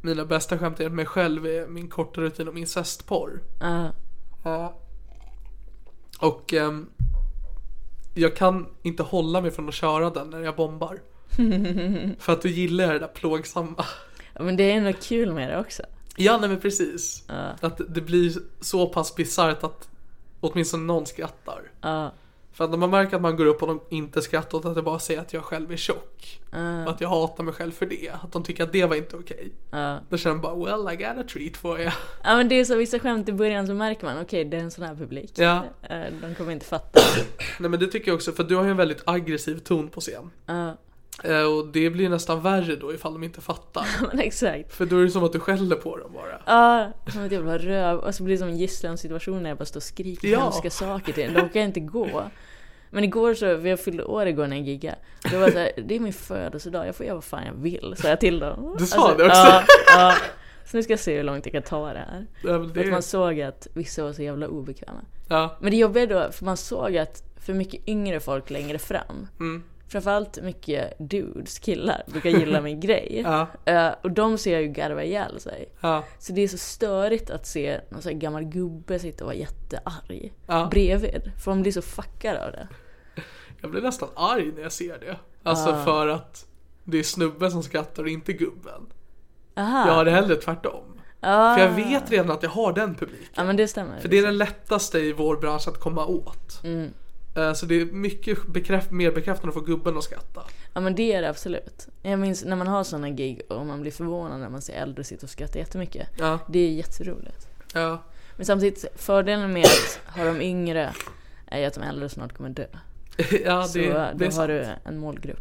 [0.00, 3.42] mina bästa skämt enligt mig själv är min korta rutin om incestporr.
[3.60, 3.90] Ja,
[4.44, 4.74] Ja.
[6.18, 6.88] Och ehm,
[8.14, 10.98] jag kan inte hålla mig från att köra den när jag bombar.
[12.18, 13.84] För att du gillar det där plågsamma.
[14.34, 15.82] Ja, men det är nog kul med det också.
[16.16, 17.24] Ja, nej men precis.
[17.60, 19.88] Att det blir så pass bisarrt att
[20.40, 21.62] åtminstone någon skrattar.
[21.80, 22.12] Ja,
[22.52, 24.76] För att när man märker att man går upp och de inte skrattar åt att
[24.76, 26.40] jag bara säger att jag själv är tjock.
[26.84, 28.10] Och att jag hatar mig själv för det.
[28.22, 29.52] Att de tycker att det var inte okej.
[29.70, 29.98] ja.
[30.08, 31.90] Då känner de bara well I got a treat for you.
[32.24, 34.60] ja men det är så vissa skämt i början så märker man okej det är
[34.60, 35.32] en sån här publik.
[35.34, 35.64] Ja.
[35.82, 37.00] Eh, De kommer inte fatta.
[37.60, 40.00] Nej men det tycker jag också för du har ju en väldigt aggressiv ton på
[40.00, 40.30] scen.
[41.24, 43.86] Eh, Och det blir nästan värre då ifall de inte fattar.
[44.18, 44.72] exakt.
[44.74, 46.40] För då är det som att du skäller på dem bara.
[46.46, 47.98] Ja, som ett jävla röv.
[47.98, 50.40] Och så blir det som en gisslansituation när jag bara står och skriker Ja.
[50.40, 51.34] hemska saker till en.
[51.34, 52.30] Då kan jag inte gå.
[52.90, 54.96] Men igår så, vi fyllde år igår när jag giggade.
[55.30, 57.52] Då var det så här, det är min födelsedag, jag får göra vad fan jag
[57.54, 58.76] vill, sa jag till dem.
[58.78, 59.36] Du sa det också?
[59.40, 60.14] Ja, ja.
[60.66, 62.26] Så nu ska jag se hur långt jag kan ta det här.
[62.42, 65.00] Ja, men För att det, man såg att vissa var så jävla obekväma.
[65.28, 69.26] ja, Men det jobbiga då, för man såg att för mycket yngre folk längre fram,
[69.40, 69.62] Mm.
[69.88, 73.20] Framförallt mycket dudes, killar, brukar gilla min grej.
[73.24, 73.46] Ja.
[73.64, 75.68] Eh, och de ser jag ju garva ihjäl sig.
[75.80, 76.04] Ja.
[76.18, 79.36] Så det är så störigt att se någon sån här gammal gubbe sitta och vara
[79.36, 80.68] jättearg Ja.
[80.70, 81.32] bredvid.
[81.44, 82.68] För man blir så fuckad av det.
[83.60, 85.16] Jag blir nästan arg när jag ser det.
[85.42, 86.46] Alltså för att
[86.84, 88.86] det är snubben som skrattar och inte gubben.
[89.56, 89.86] Aha.
[89.86, 91.00] Jag har det hellre tvärtom.
[91.20, 91.56] ah.
[91.56, 93.28] För jag vet redan att jag har den publiken.
[93.34, 94.00] Ja men det stämmer.
[94.00, 96.60] För det är den lättaste i vår bransch att komma åt.
[96.64, 96.90] Mm.
[97.34, 100.42] Eh, Så det är mycket bekräft- mer bekräftande att få gubben att skratta.
[100.74, 101.88] Ja men det är det absolut.
[102.02, 105.04] Jag minns när man har såna gig och man blir förvånad när man ser äldre
[105.04, 106.08] sitta och skratta jättemycket.
[106.18, 107.48] Ja, Det är jätteroligt.
[107.74, 108.02] ja,
[108.36, 110.92] Men samtidigt, fördelen med att ha de yngre
[111.46, 112.66] är ju att de äldre snart kommer dö.
[113.44, 114.48] ja Så det, då det är har sant.
[114.48, 115.38] du en målgrupp.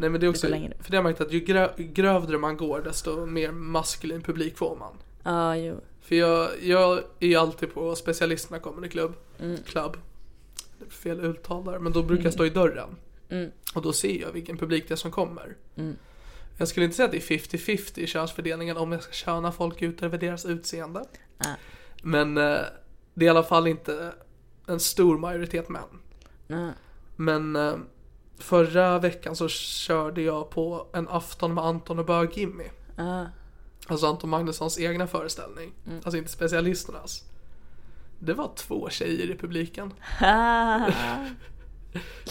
[0.00, 2.56] Nej men det är också, för det har jag märkt att ju grö, grövre man
[2.56, 4.92] går desto mer maskulin publik får man.
[5.22, 5.80] Ja, jo.
[6.00, 9.58] För jag, jag är ju alltid på specialisterna comedy club, Mm.
[9.66, 9.96] club.
[10.90, 12.96] Fel uttal där, men då brukar jag stå i dörren.
[13.28, 13.50] Mm.
[13.74, 15.56] Och då ser jag vilken publik det är som kommer.
[15.76, 15.96] Mm.
[16.56, 19.82] Jag skulle inte säga att det är 50-50 i könsfördelningen om jag ska köna folk
[19.82, 21.04] ut över deras utseende.
[21.38, 21.56] Nej.
[22.02, 22.58] Men eh,
[23.14, 24.12] det är i alla fall inte
[24.66, 26.00] en stor majoritet män.
[26.46, 26.72] Nej.
[27.16, 27.74] Men eh,
[28.38, 32.68] förra veckan så körde jag på en afton med Anton och Bög-Jimmy.
[32.96, 33.26] Ja.
[33.86, 35.72] Alltså Anton Magnussons egna föreställning.
[35.86, 36.00] Mm.
[36.04, 37.24] Alltså inte specialisternas.
[38.18, 39.92] Det var två tjejer i publiken.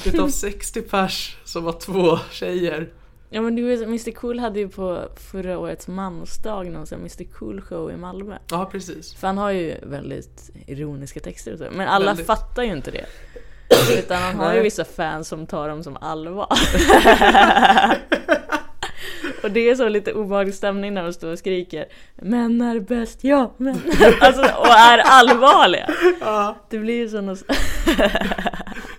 [0.05, 2.89] Utav 60 pers så var två tjejer.
[3.29, 7.23] Ja men du vet, Mr Cool hade ju på förra årets mansdag någon sån Mr
[7.23, 8.37] Cool show i Malmö.
[8.51, 9.13] Ja precis.
[9.13, 11.67] För han har ju väldigt ironiska texter och så.
[11.71, 12.27] Men alla Väldigt.
[12.27, 13.05] fattar ju inte det.
[13.99, 16.47] Utan han har ju vissa fans som tar dem som allvar.
[19.43, 23.19] och det är så lite obehaglig stämning när de står och skriker Män är bäst,
[23.21, 23.75] ja men.
[24.21, 25.89] Alltså, och är allvarliga.
[26.69, 27.35] Det blir ju såna...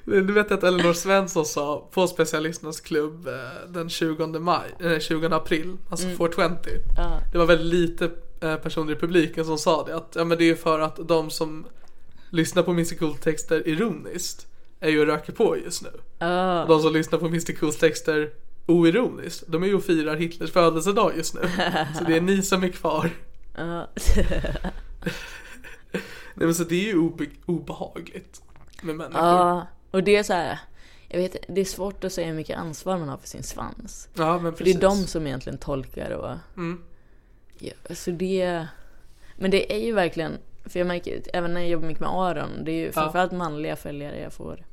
[0.04, 3.34] Du vet att Elinor Svensson sa på specialisternas klubb eh,
[3.68, 6.40] den 20 maj, eh, 20 april, alltså 420.
[6.40, 6.58] Mm.
[6.96, 7.20] Ja.
[7.32, 9.96] Det var väldigt lite eh, personer i publiken som sa det.
[9.96, 11.66] Att ja, men det är för att de som
[12.30, 14.46] lyssnar på Mr Cools texter ironiskt
[14.80, 15.90] är ju och röker på just nu.
[16.18, 16.62] Ja.
[16.62, 18.30] Och de som lyssnar på Mr Cools texter
[18.68, 21.40] oironiskt, de är ju och firar Hitlers födelsedag just nu.
[21.98, 23.10] Så det är ni som är kvar.
[26.34, 28.42] Nej men så det är ju obe- obehagligt
[28.82, 29.20] med människor.
[29.26, 29.66] ja.
[29.90, 30.58] Och det är så här.
[31.08, 34.08] Jag vet det är svårt att säga hur mycket ansvar man har för sin svans.
[34.14, 36.30] Ja men För det är de som egentligen tolkar och...
[36.56, 36.82] Mm.
[37.58, 38.66] Ja, så det...
[39.36, 40.32] Men det är ju verkligen...
[40.64, 43.76] För jag märker, även när jag jobbar mycket med Aron, det är ju framförallt manliga
[43.76, 44.64] följare jag får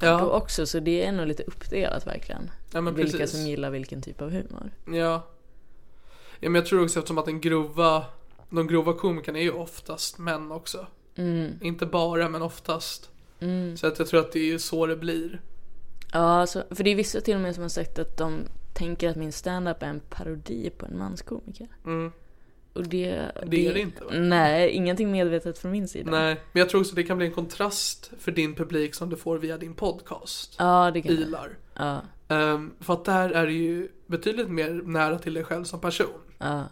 [0.00, 0.66] då Ja, också.
[0.66, 2.50] Så det är nog lite uppdelat verkligen.
[2.72, 3.30] ja vilka precis.
[3.30, 4.70] som gillar vilken typ av humor.
[4.86, 5.26] Ja.
[6.40, 8.04] Ja men jag tror också eftersom att den grova,
[8.50, 10.86] de grova komikerna är ju oftast män också.
[11.16, 11.50] Mm.
[11.60, 13.10] Inte bara men oftast.
[13.76, 15.40] Så att jag tror att det är ju så det blir.
[16.12, 18.40] Ja, så, för det är vissa till och med som har sagt att de
[18.72, 21.68] tänker att min stand-up är en parodi på en manskomiker.
[21.86, 22.12] Mm.
[22.72, 23.30] Och det...
[23.46, 24.10] Det är det inte, va?
[24.14, 26.10] Nej, ingenting medvetet från min sida.
[26.10, 29.10] Nej, men jag tror också att det kan bli en kontrast för din publik som
[29.10, 30.54] du får via din podcast.
[30.58, 31.22] Ja, det kan det.
[31.22, 31.50] Ilar.
[31.74, 35.80] Ja, Ehm, för att där är det ju betydligt mer nära till dig själv som
[35.80, 36.20] person.
[36.38, 36.64] ja,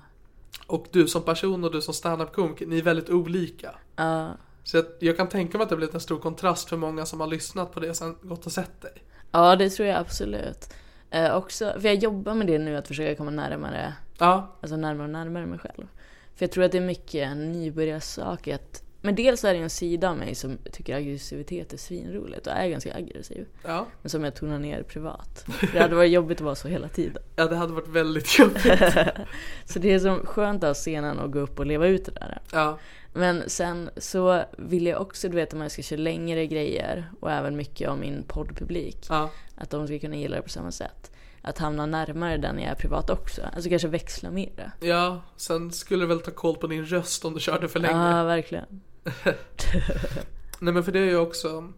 [0.66, 3.74] Och du som person och du som standup-komiker, ni är väldigt olika.
[3.96, 4.30] ja.
[4.64, 7.06] Så jag, jag kan tänka mig att det har blivit en stor kontrast för många
[7.06, 8.92] som har lyssnat på det och sen gått och sett dig.
[9.32, 10.74] Ja, det tror jag absolut.
[11.10, 15.04] Eh, också, för jag jobbar med det nu, att försöka komma närmare, Ja, alltså närmare
[15.04, 15.86] och närmare mig själv.
[16.34, 20.10] För jag tror att det är mycket nybörjarsak att men dels är det en sida
[20.10, 23.46] av mig som tycker aggressivitet är svinroligt och är ganska aggressiv.
[23.64, 23.86] ja.
[24.02, 25.44] Men som jag tonar ner privat.
[25.48, 27.22] För det hade varit jobbigt att vara så hela tiden.
[27.36, 28.64] Ja, det hade varit väldigt jobbigt.
[29.64, 32.12] Så det är så skönt att ha scenen och gå upp och leva ut det
[32.12, 32.40] där.
[32.52, 32.78] Ja,
[33.18, 37.31] Men sen så vill jag också, du vet om jag ska köra längre grejer och
[37.31, 39.07] även mycket av min poddpublik.
[39.09, 41.11] ja, Att de ska kunna gilla det på samma sätt.
[41.42, 43.42] Att hamna närmare den jag är privat också.
[43.54, 44.72] Alltså kanske växla mera.
[44.81, 45.22] ja.
[45.37, 48.16] Sen skulle du väl ta koll på din röst om du körde för länge.
[48.16, 48.81] Ja, verkligen.
[50.61, 51.72] Nej men för det är ju också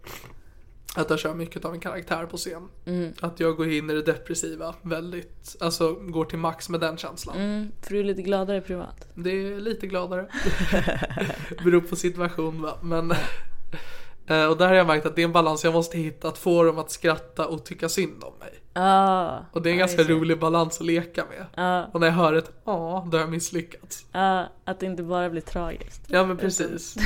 [0.96, 2.68] att jag kör mycket av en karaktär på scen.
[2.84, 3.12] Mm.
[3.20, 7.36] Att jag går in i det depressiva väldigt, alltså går till max med den känslan.
[7.36, 9.08] Mm, för du är lite gladare privat.
[9.14, 10.26] Det är lite gladare.
[11.64, 12.78] Beror på situation va.
[12.82, 13.10] Men,
[14.26, 16.28] eh, och där har jag märkt att det är en balans jag måste hitta.
[16.28, 18.54] Att få dem att skratta och tycka synd om mig.
[18.74, 19.44] Ja.
[19.52, 21.46] Och det är en ganska rolig balans att leka med.
[21.56, 24.06] Ja, Och när jag hör ett ja, då har jag misslyckats.
[24.12, 26.02] ja, att det inte bara blir tragiskt.
[26.06, 26.96] Ja men precis.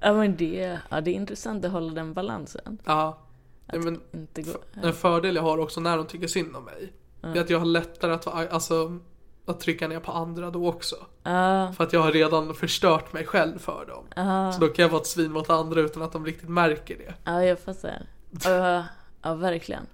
[0.00, 2.78] Ja men det, ja, det är intressant att hålla den balansen.
[2.84, 3.18] Ja.
[3.66, 6.92] ja men, Inte gå, en fördel jag har också när de tycker synd om mig.
[7.22, 8.98] är att jag har lättare att, alltså,
[9.46, 10.96] att trycka ner på andra då också.
[11.22, 14.04] Ja, För att jag har redan förstört mig själv för dem.
[14.16, 16.96] ja, Så då kan jag vara ett svin mot andra utan att de riktigt märker
[16.98, 17.14] det.
[17.24, 18.06] ja jag fattar.
[18.44, 18.84] Ja,
[19.22, 19.86] ja, verkligen.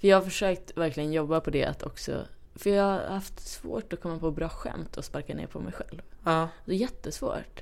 [0.00, 3.92] För jag har försökt verkligen jobba på det att också, för jag har haft svårt
[3.92, 6.02] att komma på bra skämt och sparka ner på mig själv.
[6.24, 7.60] Ja, Det är jättesvårt.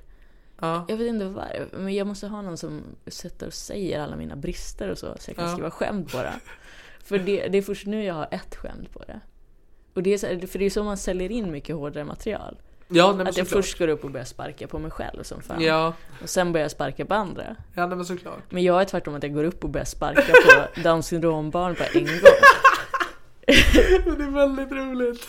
[0.63, 4.17] Ja, Jag vet inte varför, men jag måste ha någon som sätter och säger alla
[4.17, 5.53] mina brister och så, så jag kan Ja.
[5.53, 6.33] skriva skämt på det.
[7.05, 9.21] För det, det är först nu jag har ett skämt på det.
[9.95, 12.57] Och det är så, för det är så man säljer in mycket hårdare material.
[12.89, 15.61] ja nej, Att jag först går upp och börjar sparka på mig själv som fan.
[15.63, 17.57] Ja, Och sen börjar jag sparka på andra.
[17.75, 18.43] ja nej, men såklart.
[18.51, 21.85] Men jag är tvärtom att jag går upp och börjar sparka på Downs syndrombarn på
[21.95, 22.13] en gång.
[24.07, 25.27] Men det är väldigt roligt.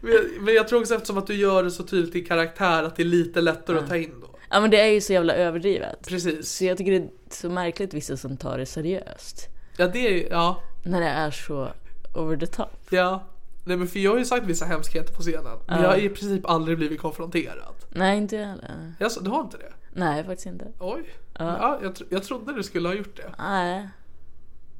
[0.00, 2.82] men, jag, men jag tror också eftersom att du gör det så tydligt i karaktär
[2.82, 4.28] att det är lite lättare att ta in då.
[4.50, 6.06] Ja men det är ju så jävla överdrivet.
[6.08, 6.50] Precis.
[6.56, 9.48] Så jag tycker det är så märkligt vissa som tar det seriöst.
[9.76, 11.68] Ja, det är ja, När det är så
[12.14, 12.86] over the top.
[12.90, 13.24] ja.
[13.64, 15.44] Nej men för jag har ju sagt vissa hemskheter på scenen.
[15.66, 15.82] Men Ja.
[15.82, 17.74] jag har i princip aldrig blivit konfronterad.
[17.88, 18.94] Nej inte jag heller.
[19.00, 19.72] Alltså, du har inte det?
[19.92, 20.66] Nej faktiskt inte.
[20.78, 21.04] Oj.
[21.38, 23.30] Ja, jag, tro- jag trodde du skulle ha gjort det.
[23.38, 23.88] Nej.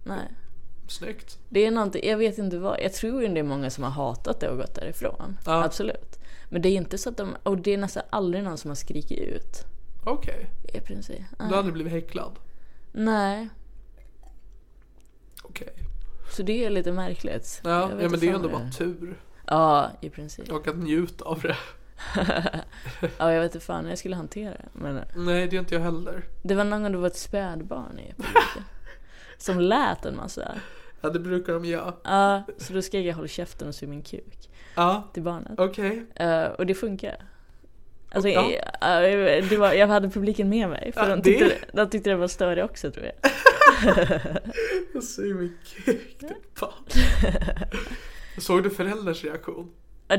[0.05, 0.29] Nej.
[0.87, 1.39] Snyggt.
[1.49, 3.91] Det är någonting, jag vet inte vad, jag tror ju det är många som har
[3.91, 5.39] hatat det och gått därifrån.
[5.47, 5.65] Ja.
[5.65, 6.19] Absolut.
[6.49, 8.77] Men det är inte så att de, och det är nästan aldrig någon som har
[8.77, 9.65] skrikit ut.
[10.05, 10.47] Okej.
[10.75, 11.23] I princip.
[11.39, 12.39] Du har aldrig blivit häcklad?
[12.93, 13.49] Nej.
[15.43, 15.73] Okej.
[16.37, 17.61] Så det är lite märkligt.
[17.65, 19.21] Ja, ja men det är ju ändå bara tur.
[19.47, 20.53] Ja, i princip.
[20.53, 21.57] Och att njuta av det.
[23.19, 24.69] Ja, jag vet inte fan hur jag skulle hantera det.
[24.73, 26.25] Men Nej, det är inte jag heller.
[26.43, 28.65] det var någon gång det var ett spädbarn i publiken.
[29.43, 30.55] Som lät en massa.
[31.01, 31.95] Ja, det brukar de göra.
[32.05, 35.53] Ja, så då skrek jag håll käften och sug min kuk Ja, till barnet.
[35.61, 36.07] okej.
[36.15, 37.17] Eh, och det funkar.
[38.11, 38.51] Alltså, Ja.
[38.51, 40.93] eh, det var, jag hade publiken med mig.
[40.93, 43.15] För Ja, de, det- tyckte, de tyckte det var större också tror jag.
[44.95, 46.73] Jag ser min kuk till barn.
[48.39, 49.71] Såg du föräldrars reaktion?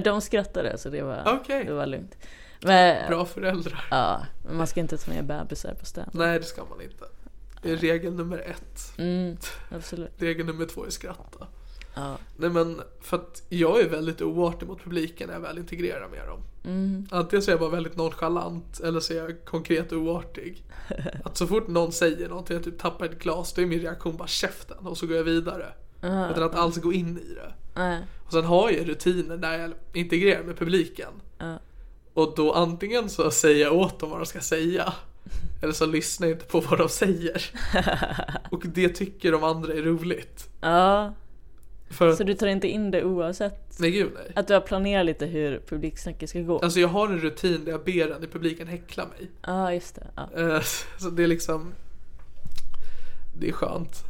[0.04, 1.66] De skrattade så det var, Okej.
[1.66, 2.18] det var lugnt.
[2.62, 3.86] Men, Bra föräldrar.
[3.92, 6.10] ja, men man ska inte ta med bebisar på stand.
[6.14, 7.06] Nej, det ska man inte.
[7.64, 8.94] Regel nummer ett.
[8.98, 9.38] Mm.
[10.18, 11.48] Regel nummer två är skratta.
[11.96, 12.18] Ja.
[12.38, 16.28] Nej men, för att jag är väldigt oartig mot publiken när jag väl integrerar med
[16.28, 16.40] dem.
[16.66, 17.08] Mm.
[17.12, 20.64] Antingen så är jag bara väldigt nonchalant eller så är jag konkret oartig.
[21.24, 24.18] Att så fort någon säger någonting, jag typ tappar ett glas, då är min reaktion
[24.18, 25.74] bara käften och så går jag vidare.
[26.04, 27.54] Utan att alls gå in i det.
[27.76, 28.02] Nej.
[28.26, 31.12] Och sen har jag rutiner när jag integrerar med publiken.
[31.38, 31.60] Ja.
[32.14, 34.94] Och då antingen så säger jag åt dem vad de ska säga.
[35.62, 37.46] Eller så lyssnar jag inte på vad de säger.
[38.52, 40.50] Och det tycker de andra är roligt.
[40.62, 41.14] Ja,
[41.90, 43.80] För så du tar inte in det oavsett?
[43.80, 44.32] nej gud nej.
[44.36, 46.60] Att du har planerat lite hur publiksnacket ska gå?
[46.60, 49.30] Alltså jag har en rutin där jag ber den i publiken häckla mig.
[49.42, 50.08] Ja, just det.
[50.16, 50.30] Ja.
[50.56, 50.62] Eh,
[51.00, 51.74] Så det är liksom
[53.40, 54.04] Det är skönt.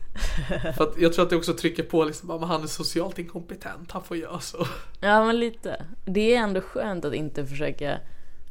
[0.78, 3.92] För att jag tror att det också trycker på liksom, att han är socialt inkompetent,
[3.92, 4.68] han får göra så.
[5.00, 5.86] ja, men lite.
[6.06, 8.00] Det är ändå skönt att inte försöka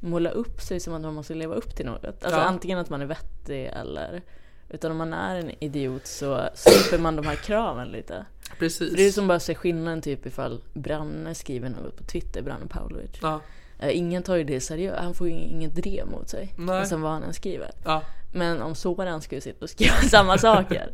[0.03, 2.05] måla upp sig som att man måste leva upp till något.
[2.05, 2.45] Alltså Ja.
[2.45, 4.23] antingen att man är vettig eller
[4.69, 8.25] utan om man är en idiot så slipper man de här kraven lite.
[8.59, 8.91] Precis.
[8.91, 12.43] För det är som bara att se skillnaden typ ifall Branne skriver något på Twitter,
[12.43, 13.11] Branne Pavlovic.
[13.23, 13.41] Ja,
[13.79, 16.53] Eh, Ingen tar ju det seriöst, han får ju inget drev mot sig.
[16.59, 16.87] Nej.
[16.87, 17.71] Sen vad han än skriver.
[17.85, 20.91] ja, Men om Soran skulle sitta och skriva samma saker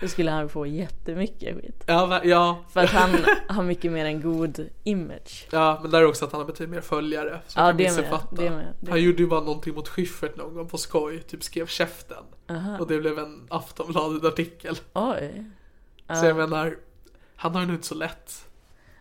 [0.00, 3.10] Då skulle han få jättemycket skit ja, ja, För att han
[3.48, 6.74] har mycket mer en god image ja, men där är också att han har betydligt
[6.74, 7.40] mer följare.
[7.46, 8.36] Så Ja, det med, missuppfatta.
[8.36, 9.00] det med, det Han med.
[9.00, 12.24] gjorde ju bara någonting mot Schyffert någon gång på skoj, typ skrev käften.
[12.80, 14.78] Och det blev en Aftonbladet-artikel.
[14.92, 15.44] Oj
[16.14, 16.76] Så jag menar,
[17.36, 18.44] han har nog inte så lätt.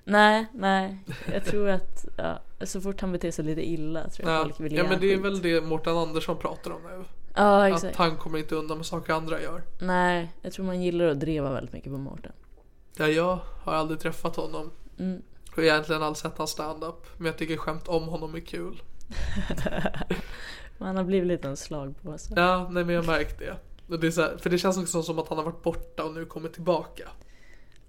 [0.04, 0.98] Nej, nej
[1.34, 4.60] Jag tror att ja, så fort han beter sig lite illa tror jag Ja, folk
[4.60, 7.04] vill ja men det är väl det Mårten Andersson pratar om nu.
[7.38, 9.64] Ja Att exakt han kommer inte undan med saker andra gör.
[9.80, 12.32] Nej, jag tror man gillar att dreva väldigt mycket på Mårten
[12.98, 14.72] Ja, jag har aldrig träffat honom.
[15.00, 15.22] Mm.
[15.58, 17.08] Och egentligen aldrig sett hans stand-up.
[17.18, 18.82] Men jag tycker skämt om honom är kul.
[20.78, 23.58] Men han har blivit lite en slagpåse Ja, nej men jag märkt det.
[23.98, 26.50] Det här, för det känns också som att han har varit borta och nu kommer
[26.50, 27.04] tillbaka.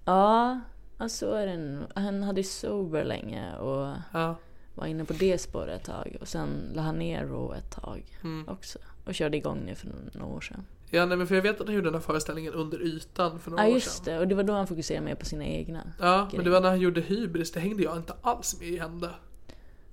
[0.05, 0.59] Ja,
[0.97, 1.87] ja så är det.
[1.95, 4.35] Han hade ju Sober länge och Ja,
[4.75, 8.17] var inne på det spåret ett tag och sen la han ner Raw ett tag
[8.23, 8.47] Mm.
[8.47, 8.79] också.
[9.09, 10.65] Och körde igång nu för några år sedan.
[10.89, 13.51] ja nej men för jag vet att han gjorde den här föreställningen under ytan för
[13.51, 14.13] några Ja år just sedan.
[14.13, 15.91] det, och det var då han fokuserade mer på sina egna.
[15.99, 18.77] Ja, men det var när han gjorde Hybris, det hängde jag inte alls med i
[18.77, 19.09] hände.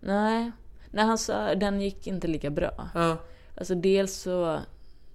[0.00, 0.50] Nej,
[0.90, 2.88] när han sa den gick inte lika bra.
[2.94, 3.16] Ja,
[3.56, 4.60] Alltså dels så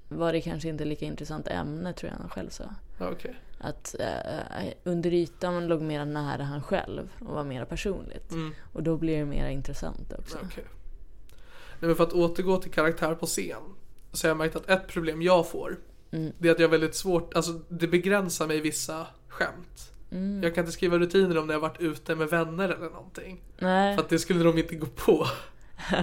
[0.10, 2.64] var det kanske inte lika intressant ämne tror jag han själv sa.
[3.00, 3.36] ja okej.
[3.60, 8.32] Att eh, under ytan låg mer nära han själv och var mer personligt.
[8.32, 8.54] Mm.
[8.74, 10.38] Och då blir det mer intressant också.
[10.42, 10.64] Ja, okej.
[11.80, 13.62] Nej men för att återgå till karaktär på scen.
[14.12, 15.80] Så har jag märkt att ett problem jag får.
[16.12, 16.34] Mm.
[16.38, 19.92] Det är att jag har väldigt svårt, alltså det begränsar mig vissa skämt.
[20.12, 20.44] Mm.
[20.44, 23.42] Jag kan inte skriva rutiner om när jag varit ute med vänner eller någonting.
[23.60, 25.28] Nej, För att det skulle de inte gå på.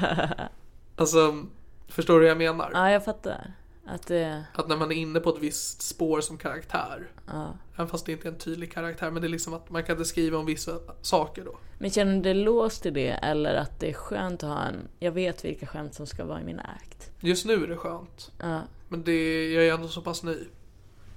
[0.97, 1.45] alltså,
[1.89, 2.71] förstår du vad jag menar?
[2.75, 3.53] ja jag fattar.
[3.87, 7.09] Att det, Att när man är inne på ett visst spår som karaktär.
[7.27, 7.55] ja.
[7.79, 9.11] Även fast det inte är en tydlig karaktär.
[9.11, 11.59] Men det är liksom att man kan inte skriva om vissa saker då.
[11.79, 14.89] Men känner du dig låst i det eller att det är skönt att ha en,
[14.99, 17.11] jag vet vilka skämt som ska vara i min act?
[17.21, 18.33] Just nu är det skönt.
[18.39, 20.37] Ja, Men det, jag är ändå så pass ny.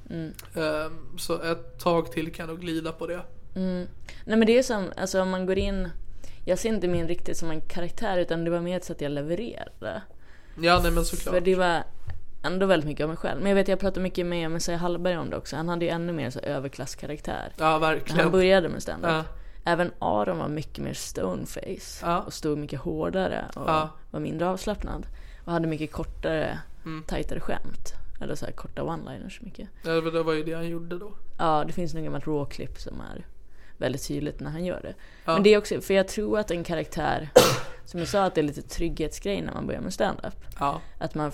[0.09, 0.34] Mm.
[0.55, 3.22] Ehm, så ett tag till kan jag nog glida på det.
[3.53, 3.88] Nej
[4.26, 5.89] men det är som, alltså om man går in,
[6.45, 9.12] jag ser inte min riktigt som en karaktär utan det var mer ett sätt jag
[9.12, 10.01] levererade.
[10.62, 11.34] Ja nej men såklart.
[11.36, 11.84] För det var
[12.44, 13.39] ändå väldigt mycket av mig själv.
[13.42, 15.56] Men jag vet jag pratade mycket med Messiah Hallberg om det också.
[15.56, 17.54] Han hade ju ännu mer så överklasskaraktär.
[17.58, 18.20] Ja När verkligen.
[18.24, 19.12] han började med standup.
[19.12, 19.24] Ja.
[19.66, 22.00] Även Aron var mycket mer stoneface.
[22.06, 22.20] Ja.
[22.22, 23.89] Och stod mycket hårdare och Ja.
[24.12, 25.08] var mindre avslappnad.
[25.46, 27.04] Och hade mycket kortare, Mm.
[27.08, 27.94] tajtare skämt.
[28.22, 29.70] Eller så här korta one-liners mycket.
[29.86, 31.12] Ja, det var- ju det han gjorde då.
[31.38, 33.26] Ja, det finns något gammalt rawklipp som är
[33.78, 34.94] väldigt tydligt när han gör det.
[35.26, 35.34] Ja.
[35.34, 37.30] Men det är också, för jag tror att en karaktär,
[37.86, 40.36] som jag sa att det är lite trygghetsgrej när man börjar med stand-up.
[40.60, 40.82] Ja.
[41.00, 41.32] Att man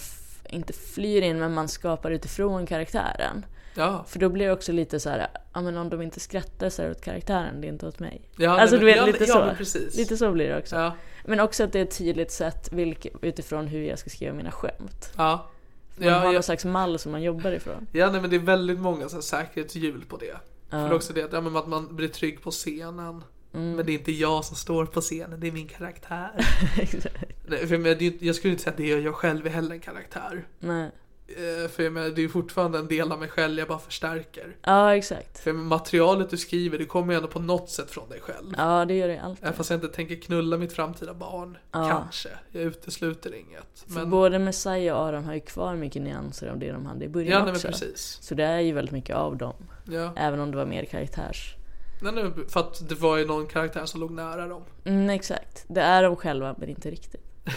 [0.49, 3.45] inte flyr in men man skapar utifrån karaktären.
[3.75, 4.05] Ja.
[4.07, 6.81] För då blir det också lite så här, ja men om de inte skrattar så
[6.81, 8.21] är det åt karaktären, det är inte åt mig.
[8.37, 9.79] Ja, alltså nej, du men- vet ja, lite ja, så.
[9.79, 9.83] men.
[9.97, 10.75] Lite så blir det också.
[10.75, 10.91] Ja.
[11.25, 14.51] Men också att det är ett tydligt sätt vilk, utifrån hur jag ska skriva mina
[14.51, 15.11] skämt.
[15.17, 15.47] Ja.
[15.99, 17.87] Man har Ja, någon slags mall som man jobbar ifrån.
[17.91, 20.37] ja nej, men det är väldigt många så här, säkerhetshjul på det.
[20.69, 23.23] För också det att, ja, men att man blir trygg på scenen.
[23.57, 23.75] Mm.
[23.75, 26.31] Men det är inte jag som står på scenen, det är min karaktär.
[27.47, 29.79] Nej, för jag, menar, skulle inte säga att det är jag själv är heller en
[29.79, 30.47] karaktär.
[30.59, 30.91] Nej.
[31.27, 34.55] Eh, För jag menar, det är fortfarande en del av mig själv jag bara förstärker.
[34.61, 35.39] Ja, exakt.
[35.39, 38.53] För materialet du skriver, det kommer ju ändå på något sätt från dig själv.
[38.57, 39.43] Ja, det gör det alltid.
[39.43, 41.57] Även fast jag inte tänker knulla mitt framtida barn.
[41.71, 41.89] Ja.
[41.89, 42.29] Kanske.
[42.51, 43.85] Jag utesluter inget.
[43.87, 47.05] För Men, både Messiah och Aron har ju kvar mycket nyanser av det de hade
[47.05, 47.67] i början ja, nej, också.
[47.67, 48.17] precis.
[48.21, 49.55] Så det är ju väldigt mycket av dem.
[49.85, 50.13] Ja.
[50.15, 51.55] Även om det var mer karaktärs...
[51.99, 54.63] Nej, nej, för att det var ju någon karaktär som låg nära dem.
[54.85, 55.65] Mm, exakt.
[55.67, 57.23] Det är de själva, men inte riktigt.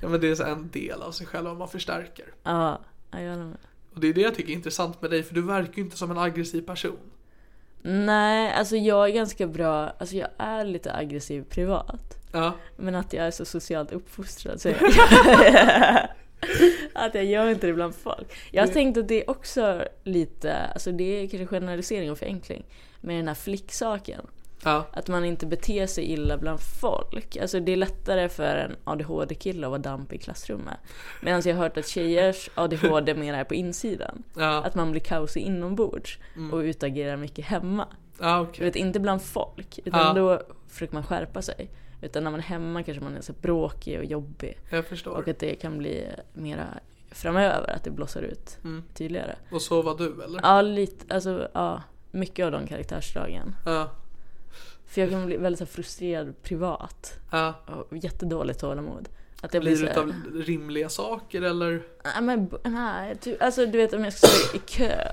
[0.00, 2.24] Ja men det är så en del av sig själv man förstärker.
[2.42, 2.80] Ja,
[3.10, 3.56] jag det med.
[3.94, 5.96] Och det är det jag tycker är intressant med dig, för du verkar ju inte
[5.96, 6.98] som en aggressiv person.
[7.82, 12.18] Nej, alltså jag är ganska bra, alltså jag är lite aggressiv privat.
[12.32, 14.76] Ja, Men att jag är så socialt uppfostrad så jag,
[16.92, 18.26] Att jag gör inte det bland folk.
[18.50, 22.18] Jag har Det- tänkt att det är också lite, alltså det är kanske generalisering och
[22.18, 22.64] förenkling.
[23.00, 24.26] Med den här flicksaken.
[24.64, 27.36] ja, Att man inte beter sig illa bland folk.
[27.36, 30.78] Alltså det är lättare för en ADHD-kille att vara damp i klassrummet.
[31.22, 34.22] Medan jag har hört att tjejers ADHD mer är på insidan.
[34.36, 36.18] ja, Att man blir kaosig inombords
[36.52, 37.88] och utagerar mycket hemma.
[38.20, 38.64] ja Du okej.
[38.64, 39.78] vet, inte bland folk.
[39.84, 40.12] Utan Ja.
[40.12, 41.70] då försöker man skärpa sig.
[42.00, 44.58] Utan när man är hemma kanske man är så bråkig och jobbig.
[44.70, 45.16] Jag förstår.
[45.16, 46.66] Och att det kan bli mera
[47.10, 48.82] framöver, att det blossar ut Mm.
[48.94, 49.36] tydligare.
[49.52, 50.40] Och så var du eller?
[50.42, 51.82] Ja, lite, alltså ja.
[52.10, 53.54] Mycket av de karaktärsdragen.
[53.66, 53.90] Ja,
[54.86, 57.18] För jag kan bli väldigt så frustrerad privat.
[57.30, 57.54] ja.
[57.90, 59.08] Och jättedåligt tålamod.
[59.42, 60.12] Att jag blir Blir så det utav
[60.46, 61.82] rimliga saker eller?
[62.04, 65.08] nej men nej, typ, alltså du vet om jag ska stå i kö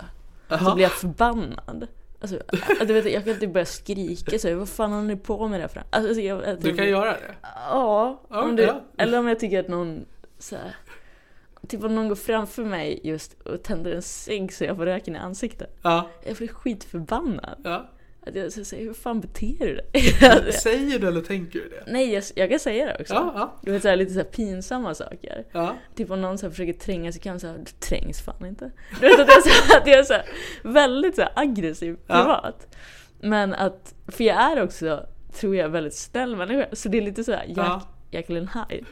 [0.48, 0.76] så Jaha.
[0.76, 1.88] blir jag förbannad.
[2.20, 2.40] Alltså,
[2.88, 5.68] du vet, jag kan typ börja skrika så vad fan håller ni på med det
[5.68, 5.84] för?
[5.90, 7.36] Alltså, jag, Du kan göra det?
[7.70, 10.06] Ja, om du, eller om jag tycker att någon
[10.40, 10.76] så här,
[11.68, 15.16] Typ om någon går framför mig just och tänder en cigg så jag får röken
[15.16, 15.78] i ansiktet.
[15.82, 17.60] Ja, Jag blir skitförbannad.
[17.64, 17.90] ja.
[18.28, 20.02] Att jag säger, hur fan beter du dig?
[20.54, 21.84] Säger du eller tänker du det?
[21.92, 23.14] Nej, jag, jag kan säga det också.
[23.14, 25.46] Ja, ja, Du vet så här, lite så här pinsamma saker.
[25.52, 25.76] ja.
[25.96, 28.72] Typ om någon så här försöker tränga sig kan jag säga, du trängs fan inte.
[29.02, 30.26] Du vet att jag, är så, att jag är så här,
[30.64, 32.16] väldigt så här aggressiv Ja.
[32.22, 32.76] privat.
[33.22, 36.68] Men att, för jag är också, tror jag, väldigt snäll människa.
[36.74, 38.38] Så det är lite så här, Jack, Ja.
[38.38, 38.86] And Hyde.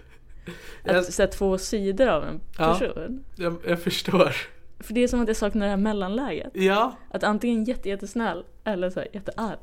[0.83, 2.73] Jag, Att så här, två sidor av en Ja.
[2.79, 3.23] person.
[3.35, 4.35] jag, jag förstår.
[4.83, 6.51] För det är som att jag saknar det här mellanläget.
[6.53, 9.57] Ja, Att antingen jätte, jättesnäll eller så här, jättearg.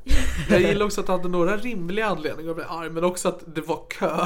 [0.49, 3.55] jag gillar också att du hade några rimliga anledningar att bli arg, men också att
[3.55, 4.25] det var kö.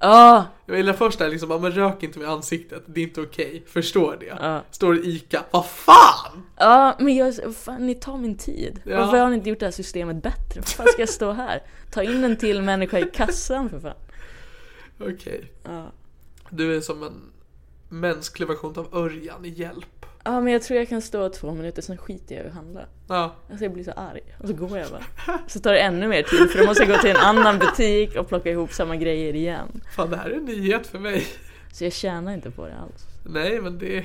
[0.00, 0.44] Ja!
[0.66, 4.16] Jag gillar först där liksom, men rök inte med ansiktet, det är inte okej, förstår
[4.20, 4.36] det.
[4.40, 4.60] Ja.
[4.70, 6.42] Står det ICA, vad fan!
[6.56, 8.80] Ja, men jag, fan, ni tar min tid.
[8.84, 9.00] Ja.
[9.00, 10.60] Varför har ni inte gjort det här systemet bättre?
[10.78, 11.62] Varför ska jag stå här?
[11.90, 13.94] Ta in en till människa i kassan för fan.
[15.00, 15.52] Okej.
[15.64, 15.86] Ja.
[16.50, 17.32] Du är som en
[17.88, 19.86] mänsklig version av Örjan i Hjälp.
[20.24, 22.80] Ja men jag tror jag kan stå två minuter, sen skiter jag i att handla.
[23.08, 24.20] Ja, Alltså jag blir så arg.
[24.38, 25.04] Och så går jag bara.
[25.46, 28.16] Så tar det ännu mer tid för då måste jag gå till en annan butik
[28.16, 29.80] och plocka ihop samma grejer igen.
[29.96, 31.26] fan det här är en nyhet för mig.
[31.72, 33.06] Så jag tjänar inte på det alls.
[33.24, 34.04] Nej men det,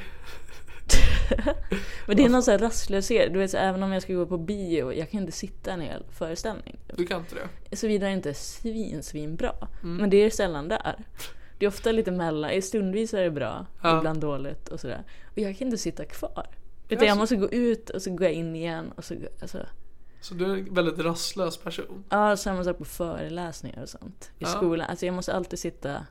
[2.08, 3.34] Men det är någon sån här rastlöshet.
[3.34, 5.82] Du vet så även om jag ska gå på bio, jag kan inte sitta en
[5.82, 6.78] hel föreställning.
[6.96, 7.36] du kan inte
[7.70, 7.76] det.
[7.76, 9.68] Såvida det inte är svin, svin bra.
[9.84, 9.98] Mm.
[9.98, 10.96] Men det är sällan där.
[11.60, 13.98] Det är ofta lite mellan, stundvis är det bra, Ja.
[13.98, 15.04] ibland dåligt och sådär.
[15.32, 16.48] Och jag kan inte sitta kvar.
[16.90, 19.66] Utan jag måste gå ut och så går jag in igen och så, alltså,
[20.22, 22.04] Så du är en väldigt rastlös person.
[22.10, 24.32] Ja, samma sak på föreläsningar och sånt.
[24.38, 24.48] I Ja.
[24.48, 24.90] skolan.
[24.90, 26.06] Alltså jag måste alltid sitta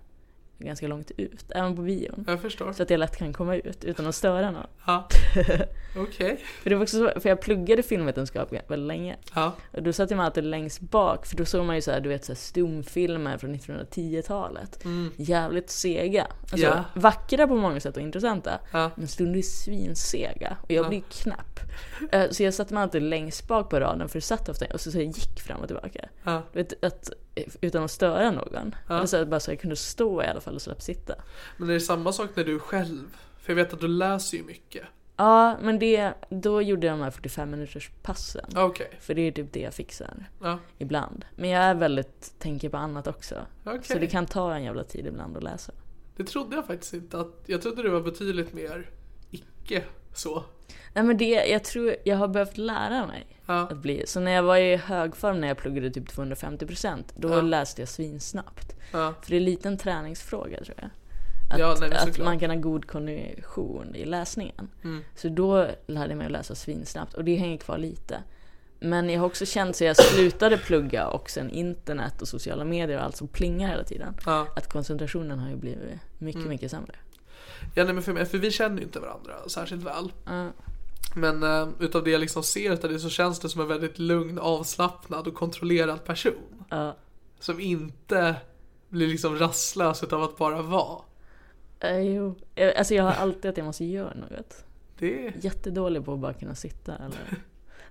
[0.58, 2.24] ganska långt ut, även på bion.
[2.28, 2.72] Jag förstår.
[2.72, 4.66] Så att jag lätt kan komma ut utan att störa någon.
[4.86, 5.08] Ja.
[5.96, 6.40] Okej.
[6.62, 9.16] För det var också så, för jag pluggade filmvetenskap väldigt länge.
[9.34, 9.52] Ja.
[9.72, 12.00] Och då satt jag mig alltid längst bak, för då såg man ju så här,
[12.00, 14.84] du vet så här stumfilmer från 1910-talet.
[15.16, 16.26] Jävligt sega.
[16.40, 16.78] Alltså Mm.
[16.78, 17.00] Ja.
[17.00, 18.58] vackra på många sätt och intressanta.
[18.72, 18.90] Ja.
[18.96, 20.56] Men stundvis svinsega.
[20.62, 21.60] Och jag blir knapp.
[22.12, 24.80] Eh, Så jag satte mig alltid längst bak på raden, för det satt ofta och
[24.80, 26.08] så, så jag gick fram och tillbaka.
[26.24, 26.42] Ja.
[26.52, 27.10] Du vet, att,
[27.60, 28.74] utan att störa någon.
[28.88, 28.96] Ja.
[28.96, 31.14] Eller så bara så jag kunde stå i alla fall och slapp sitta.
[31.56, 33.16] Men är det samma sak när du är själv?
[33.38, 34.84] För jag vet att du läser ju mycket.
[35.16, 38.50] Ja, men det, då gjorde jag de här 45 minuters passen.
[38.56, 38.90] Okej.
[39.00, 40.30] För det är typ det jag fixar.
[40.42, 40.58] Ja.
[40.78, 41.24] Ibland.
[41.36, 43.34] Men jag är väldigt, tänker på annat också.
[43.64, 43.80] Okej.
[43.82, 45.72] Så det kan ta en jävla tid ibland att läsa.
[46.16, 47.20] Det trodde jag faktiskt inte.
[47.20, 48.90] Att, jag trodde det var betydligt mer
[49.30, 49.84] icke
[50.14, 50.44] så.
[50.94, 53.54] Nej men det, jag tror jag har behövt lära mig Ja.
[53.54, 54.02] att bli.
[54.06, 57.40] Så när jag var i högform när jag pluggade typ 250% då Ja.
[57.40, 58.76] läste jag svinsnabbt.
[58.92, 59.14] Ja.
[59.22, 60.90] För det är lite en träningsfråga tror jag.
[61.50, 64.68] Att, nej, att man kan ha god kondition i läsningen.
[64.84, 65.04] Mm.
[65.16, 68.18] Så då lärde jag mig att läsa svinsnabbt och det hänger kvar lite.
[68.80, 72.98] Men jag har också känt så jag slutade plugga och sen internet och sociala medier
[72.98, 74.14] och allt som plingar hela tiden.
[74.26, 74.46] Ja.
[74.56, 76.48] Att koncentrationen har ju blivit mycket, Mm.
[76.48, 76.94] mycket sämre.
[77.74, 80.12] Ja, nej, men för, mig, för vi känner ju inte varandra särskilt väl.
[80.26, 80.48] Ja.
[81.14, 83.98] Men uh, utav det jag liksom ser utav det så känns det som en väldigt
[83.98, 86.64] lugn, avslappnad och kontrollerad person.
[86.70, 86.96] Ja.
[87.40, 88.36] Som inte
[88.88, 91.00] blir liksom rastlös utav att bara vara.
[91.80, 92.34] Eh, jo.
[92.54, 94.64] Jag- Alltså jag har alltid att jag måste göra något.
[94.98, 95.32] Det.
[95.40, 97.38] Jättedålig på att bara kunna sitta eller...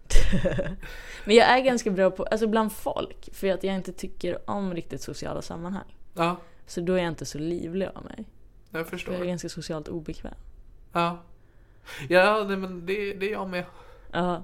[1.25, 4.73] Men jag är ganska bra på, alltså bland folk, för att jag inte tycker om
[4.73, 5.95] riktigt sociala sammanhang.
[6.13, 6.37] Ja,
[6.67, 8.25] Så då är jag inte så livlig av mig.
[8.71, 9.13] jag För förstår.
[9.13, 10.33] jag är ganska socialt obekväm.
[10.93, 11.17] Ja.
[12.09, 13.63] Ja, nej, men det, det är jag med.
[14.11, 14.43] Ja.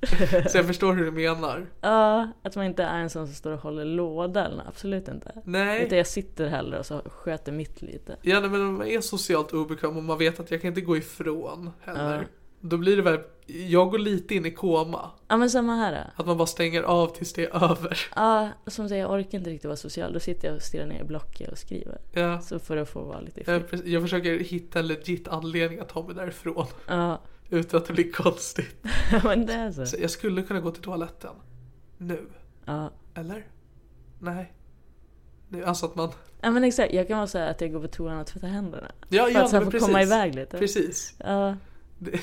[0.48, 1.66] Så jag förstår hur du menar.
[1.80, 5.08] Ja, att man inte är en sån som står och håller låda eller något, absolut
[5.08, 5.28] inte.
[5.28, 5.88] Utan Nej.
[5.90, 8.16] jag sitter hellre och så sköter mitt lite.
[8.22, 10.96] Ja, nej, men man är socialt obekväm och man vet att jag kan inte gå
[10.96, 12.18] ifrån heller.
[12.18, 12.24] Ja.
[12.66, 15.10] Då blir det väl, jag går lite in i koma.
[15.28, 16.10] Ja men samma här.
[16.16, 17.98] Att man bara stänger av tills det är över.
[18.16, 20.12] Ja, som säger jag orkar inte riktigt vara social.
[20.12, 21.98] Då sitter jag och stirrar ner i blocket och skriver.
[22.12, 22.40] Ja.
[22.40, 26.02] Så får jag få vara lite i Jag, försöker hitta en legit anledning att ta
[26.02, 26.66] mig därifrån.
[26.86, 28.84] Ja, Utan att det blir konstigt.
[29.24, 29.86] men det är så.
[29.86, 31.34] Så jag skulle kunna gå till toaletten.
[31.98, 32.26] Nu.
[32.64, 32.90] Ja.
[33.14, 33.46] Eller?
[34.18, 34.52] Nej.
[35.48, 36.12] Nu, alltså att man...
[36.40, 38.92] ja men exakt, jag kan vara säga att jag går på toan och tvättar händerna.
[39.08, 39.86] Ja, För ja att men få precis.
[39.86, 40.58] komma iväg lite.
[40.58, 41.14] Precis.
[41.18, 41.56] Ja.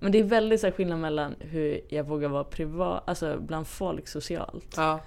[0.00, 3.66] Men det är väldigt så här skillnad mellan hur jag vågar vara privat, alltså bland
[3.66, 5.00] folk socialt Ja,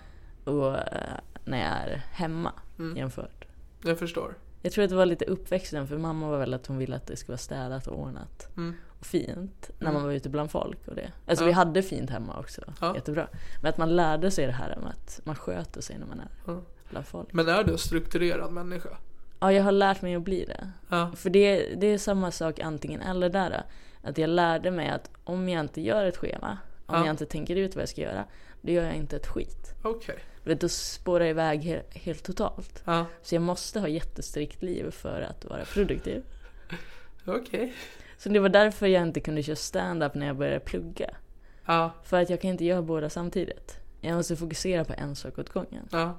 [0.44, 1.14] och eh,
[1.46, 2.98] när jag är hemma Mm.
[2.98, 3.46] jämfört.
[3.84, 4.36] jag förstår.
[4.62, 7.08] Jag tror att det var lite uppväxten för mamma var väl att hon ville att
[7.08, 8.74] det skulle vara städat och ordnat Mm.
[9.00, 9.94] och fint när Mm.
[9.94, 11.12] man var ute bland folk och det.
[11.28, 11.48] Alltså Ja.
[11.48, 12.96] vi hade fint hemma också, Ja.
[12.96, 13.28] jättebra.
[13.62, 16.28] Men att man lärde sig det här med att man sköter sig när man är
[16.46, 16.62] Ja.
[16.90, 17.34] bland folk.
[17.34, 18.98] Men är du en strukturerad människa?
[19.40, 20.72] Ja, jag har lärt mig att bli det.
[20.90, 21.12] Ja.
[21.16, 23.64] För det, det är samma sak antingen eller där.
[24.02, 27.06] Att jag lärde mig att om jag inte gör ett schema, om Ja.
[27.06, 28.26] jag inte tänker ut vad jag ska göra,
[28.62, 29.74] då gör jag inte ett skit.
[29.84, 30.16] Okej.
[30.44, 32.82] Vet, då spårar jag iväg he- helt totalt.
[32.86, 33.06] Ja.
[33.22, 36.24] Så jag måste ha jättestrikt liv för att vara produktiv.
[37.26, 37.74] Okej.
[38.18, 41.10] Så det var därför jag inte kunde köra stand-up när jag började plugga.
[41.66, 41.92] Ja.
[42.04, 43.78] För att jag kan inte göra båda samtidigt.
[44.02, 45.88] Jag måste fokusera på en sak åt gången.
[45.92, 46.18] Ja.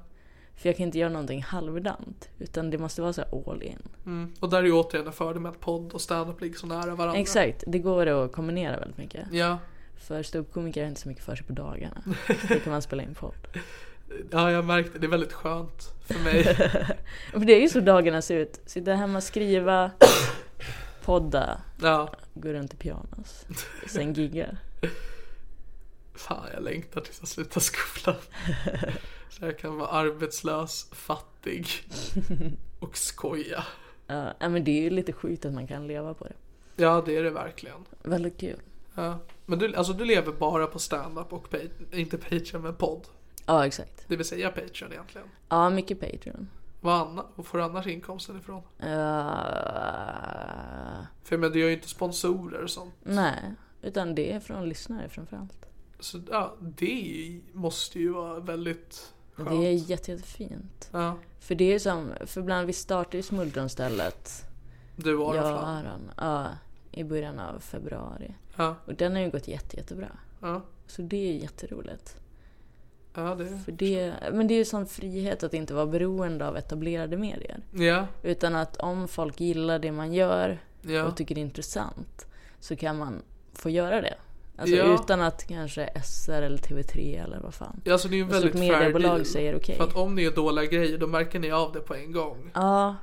[0.58, 2.28] För jag kan inte göra någonting halvdant.
[2.38, 3.82] Utan det måste vara så all in.
[4.06, 4.32] Mm.
[4.40, 6.94] Och där är ju återigen en fördel med att podd och standup ligger så nära
[6.94, 7.20] varandra.
[7.20, 9.26] Exakt, det går att kombinera väldigt mycket.
[9.32, 9.58] Ja.
[9.96, 12.02] För ståuppkomiker har inte så mycket för sig på dagarna.
[12.48, 13.34] Då kan man spela in podd.
[14.30, 15.06] Ja, jag märkte det.
[15.06, 16.44] är väldigt skönt för mig.
[17.32, 18.60] För det är ju så dagarna ser ut.
[18.66, 19.90] Sitta hemma, skriva,
[21.04, 22.12] podda, Ja.
[22.34, 23.46] gå runt i pyjamas.
[23.86, 24.56] Sen gigga.
[26.14, 28.16] Fan, jag längtar tills jag slutar skolan.
[29.38, 31.66] Så jag kan vara arbetslös, fattig
[32.80, 33.64] och skoja.
[34.06, 36.34] Ja, men det är ju lite sjukt att man kan leva på det.
[36.76, 37.84] Ja, det är det verkligen.
[38.02, 38.60] Väldigt kul.
[38.94, 39.18] Ja.
[39.46, 41.54] Men du, alltså, du lever bara på standup och
[41.92, 43.08] inte Patreon men podd.
[43.46, 44.04] Ja, exakt.
[44.08, 45.26] Det vill säga Patreon egentligen.
[45.48, 46.48] Ja, mycket Patreon.
[46.80, 48.62] Vad anna, får du annars inkomsten ifrån?
[48.82, 48.88] Uh,
[51.22, 52.94] För men du gör ju inte sponsorer och sånt.
[53.02, 55.66] nej, utan det är från lyssnare framförallt.
[56.00, 59.12] Så ja, det måste ju vara väldigt
[59.44, 59.60] skönt.
[59.60, 60.88] Det är jätte, jättefint.
[60.92, 64.44] Ja, För det är som, för ibland vi startade ju Smuldronstället.
[64.96, 65.76] du och Jag Aron och Flam.
[65.76, 66.10] Aron.
[66.16, 66.46] Ja,
[66.92, 68.34] i början av februari.
[68.56, 70.08] Ja, Och den har ju gått jätte, jättebra.
[70.40, 72.16] ja, Så det är jätteroligt.
[73.14, 76.56] ja, det För det, men det är ju sån frihet att inte vara beroende av
[76.56, 77.60] etablerade medier.
[77.72, 82.26] Ja, Utan att om folk gillar det man gör ja, och tycker det är intressant
[82.60, 83.22] så kan man
[83.52, 84.14] få göra det.
[84.58, 84.94] Alltså Ja.
[84.94, 87.80] utan att kanske SR eller TV3 eller vad fan.
[87.84, 89.76] Ja, alltså det är ju en stort väldigt mediebolag säger okej.
[89.76, 92.50] För att om ni gör dåliga grejer då märker ni av det på en gång.
[92.54, 92.96] Ja.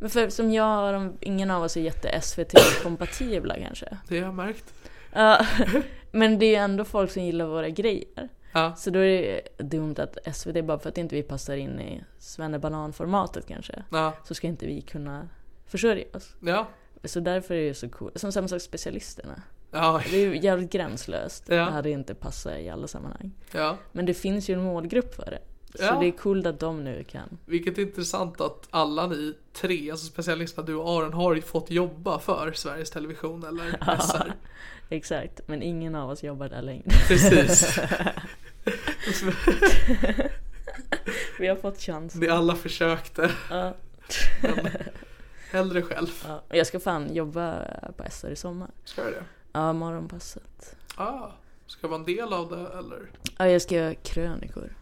[0.00, 3.98] Men för som jag och ingen av oss är jätte SVT-kompatibla kanske.
[4.08, 4.74] Det har jag märkt.
[5.12, 5.46] Ja.
[6.10, 8.28] Men det är ju ändå folk som gillar våra grejer.
[8.52, 9.22] Ja, Så då är
[9.56, 14.12] det dumt att SVT, bara för att inte vi passar in i svennebanan-formatet kanske, ja,
[14.24, 15.28] så ska inte vi kunna
[15.66, 16.34] försörja oss.
[16.40, 16.66] ja.
[17.04, 18.20] Så därför är det så coolt.
[18.20, 19.42] Som samma sak specialisterna.
[19.70, 21.44] Ja, Det är ju jävligt gränslöst.
[21.48, 21.54] Ja.
[21.56, 23.32] Det hade inte passat i alla sammanhang.
[23.52, 23.76] ja.
[23.92, 25.38] Men det finns ju en målgrupp för det.
[25.78, 25.98] Så Ja.
[26.00, 27.38] det är coolt att de nu kan.
[27.46, 32.18] Vilket är intressant att alla ni tre, alltså specialisterna du och Aron, har fått jobba
[32.18, 34.32] för Sveriges Television eller SR.
[34.90, 36.90] Exakt, men ingen av oss jobbar där längre.
[37.08, 37.78] Precis.
[41.38, 42.14] Vi har fått chans.
[42.14, 43.30] Ni alla försökte.
[43.50, 43.74] Ja.
[44.42, 44.68] Men
[45.52, 46.08] hellre själv.
[46.28, 46.42] Ja.
[46.48, 47.64] Jag ska fan jobba
[47.96, 48.68] på SR i sommar.
[48.84, 49.22] Ska jag det?
[49.52, 50.76] Ja, morgonpasset.
[50.96, 51.28] Ah,
[51.66, 53.10] ska jag vara en del av det eller?
[53.38, 54.72] Ja, jag ska göra krönikor.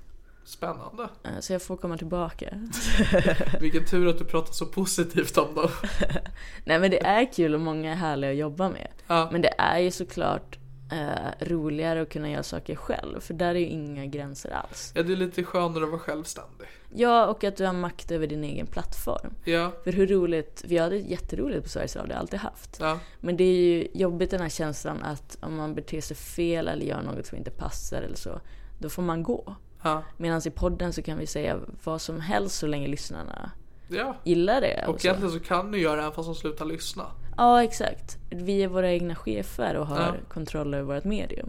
[0.45, 1.09] Spännande.
[1.41, 2.69] Så jag får komma tillbaka.
[3.61, 5.71] Vilken tur att du pratar så positivt om dem.
[6.64, 8.89] Nej men det är kul och många är härliga att jobba med.
[9.07, 10.59] Ja, Men det är ju såklart
[10.93, 13.20] eh, roligare att kunna göra saker själv.
[13.20, 14.93] För där är ju inga gränser alls.
[14.95, 16.66] ja, det är lite skönare att vara självständig.
[16.95, 19.34] Ja, och att du har makt över din egen plattform.
[19.45, 22.76] Ja, För hur roligt, vi hade jätteroligt på Sveriges Radio, alltid haft.
[22.80, 26.68] ja, Men det är ju jobbigt den här känslan att om man beter sig fel
[26.68, 28.41] eller gör något som inte passar eller så,
[28.78, 29.57] då får man gå.
[29.82, 33.51] ja, Medan i podden så kan vi säga vad som helst så länge lyssnarna
[33.89, 34.16] ja.
[34.24, 34.84] gillar det.
[34.89, 35.07] Och så.
[35.07, 37.05] egentligen så kan du göra det även fast de slutar lyssna.
[37.37, 38.18] Ja, exakt.
[38.30, 40.14] Vi är våra egna chefer och har Ja.
[40.28, 41.49] kontroll över vårt medium.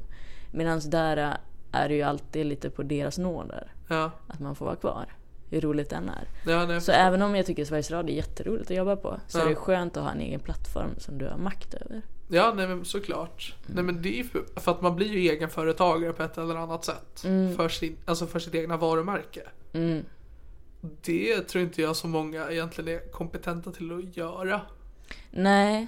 [0.52, 1.34] Medan där äh,
[1.72, 5.06] är det ju alltid lite på deras nåder Ja, att man får vara kvar.
[5.50, 6.28] Hur roligt den är.
[6.52, 9.38] ja nej, Så även om jag tycker Sveriges Radio är jätteroligt att jobba på så
[9.40, 9.44] Ja.
[9.46, 12.02] är det skönt att ha en egen plattform som du har makt över.
[12.28, 13.56] ja nej men såklart.
[13.68, 16.56] Nej men det är ju för, för att man blir ju egenföretagare på ett eller
[16.56, 17.20] annat sätt.
[17.56, 19.42] För, sin, alltså för sitt egna varumärke.
[19.74, 20.06] Mm.
[21.02, 24.62] Det tror inte jag så många egentligen är kompetenta till att göra.
[25.32, 25.88] Nej.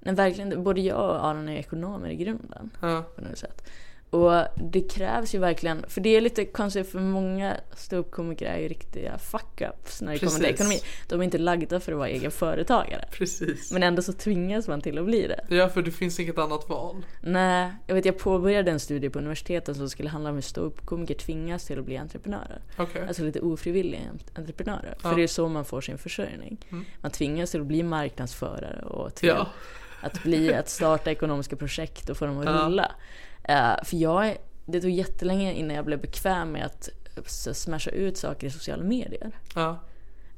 [0.00, 0.62] Nej, verkligen inte.
[0.62, 2.70] Både jag och Aron är ekonomer i grunden.
[2.80, 3.68] Ja, på något sätt.
[4.12, 8.68] Och det krävs ju verkligen, för det är lite konstigt för många ståuppkomiker är ju
[8.68, 10.44] riktiga fuck-ups när det kommer till Precis.
[10.44, 10.80] ekonomi.
[11.08, 13.04] De är inte lagda för att vara egen företagare.
[13.12, 13.72] precis.
[13.72, 15.56] Men ändå så tvingas man till att bli det.
[15.56, 17.06] Ja, för det finns inget annat val.
[17.20, 21.14] Nej, jag vet jag påbörjade en studie på universitetet som skulle handla om hur ståuppkomiker
[21.14, 22.62] tvingas till att bli entreprenörer.
[22.76, 23.04] Okej.
[23.08, 24.00] Alltså lite ofrivilliga
[24.34, 24.94] entreprenörer.
[24.98, 26.58] För det är så man får sin försörjning.
[27.00, 29.46] Man tvingas till att bli marknadsförare och till Ja.
[30.02, 32.52] att bli, att starta ekonomiska projekt och få dem att Ja.
[32.52, 32.84] rulla.
[32.84, 32.90] Eh,
[33.84, 34.36] för jag,
[34.66, 36.88] det tog jättelänge innan jag blev bekväm med att
[37.26, 39.30] så, smasha ut saker i sociala medier.
[39.54, 39.78] Ja,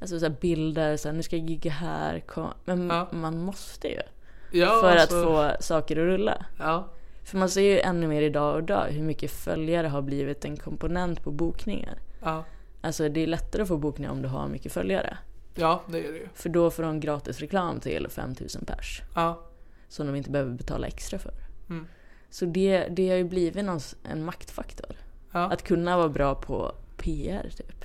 [0.01, 2.23] Alltså så bilder, så här, nu ska jag gigga här.
[2.65, 3.09] Men Ja.
[3.13, 4.01] man måste ju.
[4.53, 5.25] ja för alltså, att
[5.59, 6.47] få saker att rulla.
[6.59, 6.89] Ja,
[7.25, 10.57] För man ser ju ännu mer idag och idag hur mycket följare har blivit en
[10.57, 11.99] komponent på bokningar.
[12.23, 12.45] ja,
[12.81, 15.19] Alltså det är lättare att få bokningar om du har mycket följare.
[15.55, 16.29] ja, det är det ju.
[16.35, 19.03] För då får de gratis reklam till 5000 pers.
[19.15, 19.41] Ja,
[19.89, 21.33] Som de inte behöver betala extra för.
[21.71, 21.87] Mm.
[22.35, 24.97] Så det, det har ju blivit någon, en maktfaktor.
[25.32, 25.39] ja.
[25.41, 27.85] Att kunna vara bra på PR typ.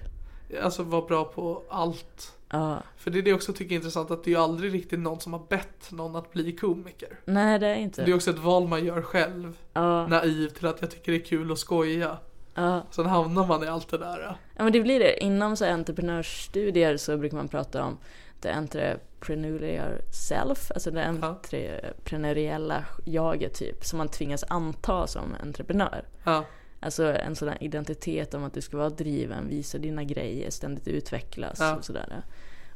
[0.63, 2.37] Alltså vara bra på allt.
[2.49, 2.83] Ja.
[2.97, 4.99] För det är det jag också tycker är intressant att det är ju aldrig riktigt
[4.99, 7.19] någon som har bett någon att bli komiker.
[7.25, 8.05] Nej det är inte.
[8.05, 9.57] Det är också ett val man gör själv.
[9.73, 12.17] Ja, Naiv till att jag tycker det är kul att skoja.
[12.55, 12.83] ja.
[12.91, 14.37] Sen hamnar man i allt det där.
[14.57, 15.23] ja men det blir det.
[15.23, 17.97] Inom så entreprenörsstudier så brukar man prata om
[18.41, 26.07] det entrepreneurial self, alltså det entreprenöriella jaget typ, som man tvingas anta som entreprenör.
[26.23, 26.45] Ja,
[26.81, 30.87] Alltså en sån här identitet om att du ska vara driven, visa dina grejer, ständigt
[30.87, 31.75] utvecklas Ja.
[31.75, 32.21] och sådär.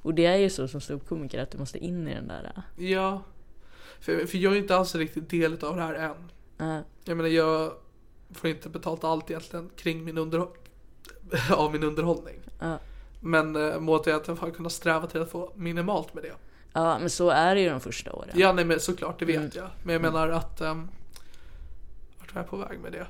[0.01, 2.61] Och det är ju så som ståuppkomiker att du måste in i den där.
[2.77, 3.21] ja.
[3.99, 6.31] För, för jag är inte alls riktigt del av det här än.
[6.71, 7.71] äh, Jag menar jag
[8.31, 10.57] får inte betalt allt egentligen kring min underhåll
[11.51, 12.35] av min underhållning.
[12.59, 12.79] Ja.
[13.25, 16.33] Men att jag får kunna sträva till att få minimalt med det.
[16.73, 18.29] Ja, men så är det ju de första åren.
[18.35, 19.49] Ja nej men såklart, det vet Mm.
[19.55, 19.69] jag.
[19.83, 20.61] Men jag menar att...
[20.61, 20.89] Um,
[22.19, 23.07] vart var jag på väg med det?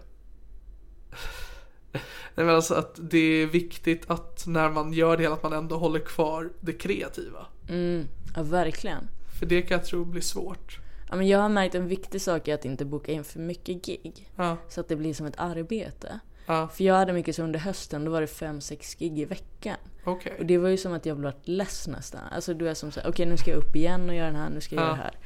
[2.36, 5.53] nej men alltså att det är viktigt att när man gör det hela att man
[5.53, 7.45] ändå håller kvar det kreativa.
[7.70, 9.07] Mm, ja, verkligen.
[9.39, 10.80] För det kan jag tro blir svårt.
[11.09, 13.86] Ja, men jag har märkt en viktig sak är att inte boka in för mycket
[13.86, 14.30] gig.
[14.36, 16.20] Ja, Så att det blir som ett arbete.
[16.46, 19.78] Ja, För jag hade mycket så under hösten, då var det 5-6 gig i veckan.
[20.04, 20.36] okej.
[20.39, 22.22] Och det var ju som att jag blev less nästan.
[22.32, 24.50] Alltså du är som såhär, okej nu ska jag upp igen och göra den här,
[24.50, 24.88] nu ska jag Ja.
[24.88, 25.18] göra det här.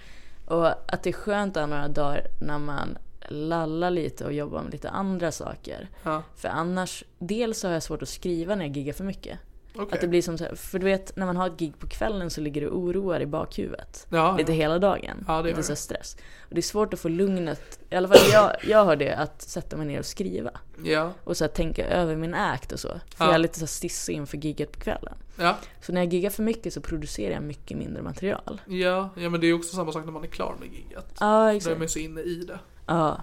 [0.45, 2.97] Och att det är skönt att ha några dagar när man
[3.29, 5.89] lallar lite och jobbar med lite andra saker.
[6.03, 9.39] Ja, För annars, dels så har jag svårt att skriva när jag giggar för mycket.
[9.79, 9.87] Okej.
[9.95, 12.41] Att det blir som för du vet när man har ett gig på kvällen så
[12.41, 14.07] ligger det och oroar i bakhuvudet.
[14.09, 14.55] Ja, Lite ja.
[14.55, 15.25] hela dagen.
[15.27, 16.17] Ja, Lite så stress.
[16.39, 19.41] Och det är svårt att få lugnet, i alla fall jag, jag har det, att
[19.41, 20.51] sätta mig ner och skriva.
[20.83, 22.87] Ja, Och så här, tänka över min act och så.
[22.87, 23.25] För Ja.
[23.25, 25.13] jag är lite så stissig inför gigget på kvällen.
[25.39, 28.61] ja, Så när jag giggar för mycket så producerar jag mycket mindre material.
[28.65, 31.05] ja, ja men det är också samma sak när man är klar med giget.
[31.19, 31.79] Ja, Då är exakt.
[31.79, 32.59] man så inne i det.
[32.85, 33.21] Ja.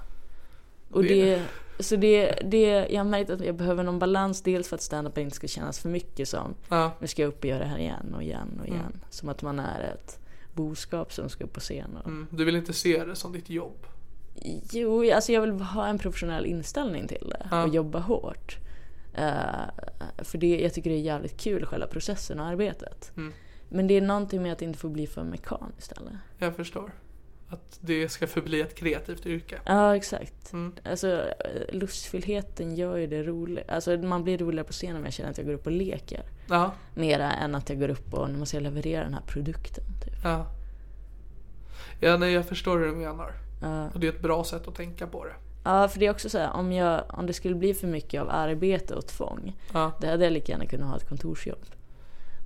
[0.91, 1.43] Och Det- det,
[1.81, 5.19] så det, det, jag har märkt att jag behöver någon balans, dels för att stand-up
[5.19, 7.79] inte ska kännas för mycket som Ja, nu ska jag upp och göra det här
[7.79, 8.61] igen och igen Mm.
[8.61, 9.01] och igen.
[9.11, 10.19] Som att man är ett
[10.53, 11.97] boskap som ska upp på scen.
[11.97, 12.27] Och, mm.
[12.31, 13.87] Du vill inte se det som ditt jobb?
[14.73, 17.63] Jo, alltså jag vill ha en professionell inställning till det Ja.
[17.63, 18.57] och jobba hårt.
[19.15, 19.35] Eh,
[20.19, 23.13] för det, jag tycker det är jävligt kul, själva processen och arbetet.
[23.17, 23.33] Mm.
[23.69, 26.19] Men det är någonting med att det inte får bli för mekaniskt heller.
[26.39, 26.91] Jag förstår.
[27.55, 29.59] Att det ska förbli ett kreativt yrke.
[29.67, 30.53] Ja, exakt.
[30.53, 30.75] Mm.
[30.85, 31.25] Alltså
[31.73, 33.71] lustfyllheten gör ju det roligt.
[33.71, 36.23] Alltså man blir roligare på scenen om jag känner att jag går upp och leker.
[36.49, 39.85] Ja, Mera än att jag går upp och nu måste jag leverera den här produkten.
[40.05, 40.15] Typ.
[40.25, 40.47] ja.
[42.01, 43.33] Ja, nej jag förstår hur du menar.
[43.63, 43.89] Ja.
[43.95, 45.35] Och det är ett bra sätt att tänka på det.
[45.65, 48.21] Ja, för det är också så här, om, jag, om det skulle bli för mycket
[48.23, 49.93] av arbete och tvång, Ja.
[50.01, 51.65] då hade jag lika gärna kunnat ha ett kontorsjobb.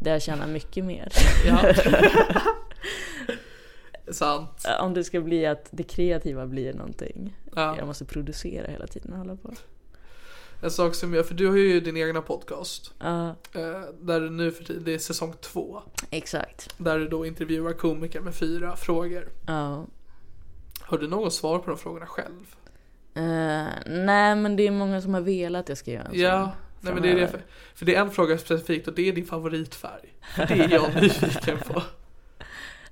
[0.00, 1.08] Där jag tjänar mycket mer.
[1.46, 1.58] Ja.
[4.10, 4.64] Sant.
[4.80, 7.36] om det ska bli att det kreativa blir någonting.
[7.56, 7.74] Ja.
[7.78, 9.52] Jag måste producera hela tiden och hålla på.
[10.62, 12.94] En sak som jag, för du har ju din egna podcast.
[12.98, 15.82] Ja, Eh, där du nu för tiden, det är säsong två.
[16.10, 16.74] exakt.
[16.78, 19.28] Där du då intervjuar komiker med fyra frågor.
[19.46, 19.86] Ja.
[20.80, 22.54] Har du något svar på de frågorna själv?
[23.14, 26.42] Eh, nej, men det är många som har velat att jag ska göra en Ja,
[26.42, 27.28] sån nej men det är det.
[27.28, 27.40] För,
[27.74, 30.14] för det är en fråga specifikt och det är din favoritfärg.
[30.36, 31.82] Det är jag nyfiken på.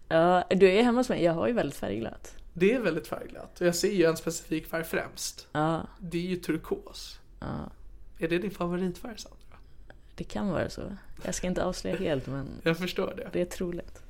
[0.09, 1.23] Ja, du är hemma hos mig.
[1.25, 2.35] Jag har ju väldigt färgglatt.
[2.53, 5.49] Det är väldigt färgglatt och jag ser ju en specifik färg främst.
[5.53, 7.19] Ja, Det är ju turkos.
[7.41, 7.71] ja.
[8.19, 9.37] Är det din favoritfärg Sandra?
[10.15, 10.83] Det kan vara så.
[11.25, 13.29] Jag ska inte avslöja helt, men Jag förstår det.
[13.33, 14.03] det är troligt.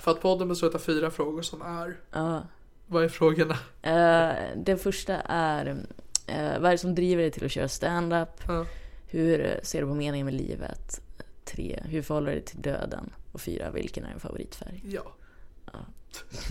[0.00, 2.42] För att podden består av fyra frågor som är, Ja.
[2.86, 3.54] vad är frågorna?
[3.86, 5.66] Uh, den första är,
[6.26, 8.28] eh, vad är det som driver dig till att köra stand-up?
[8.46, 8.66] Ja.
[9.06, 11.00] Hur eh, ser du på meningen med livet?
[11.44, 13.12] Tre, hur förhåller du dig till döden?
[13.32, 14.80] Och fyra, vilken är din favoritfärg?
[14.84, 15.12] Ja.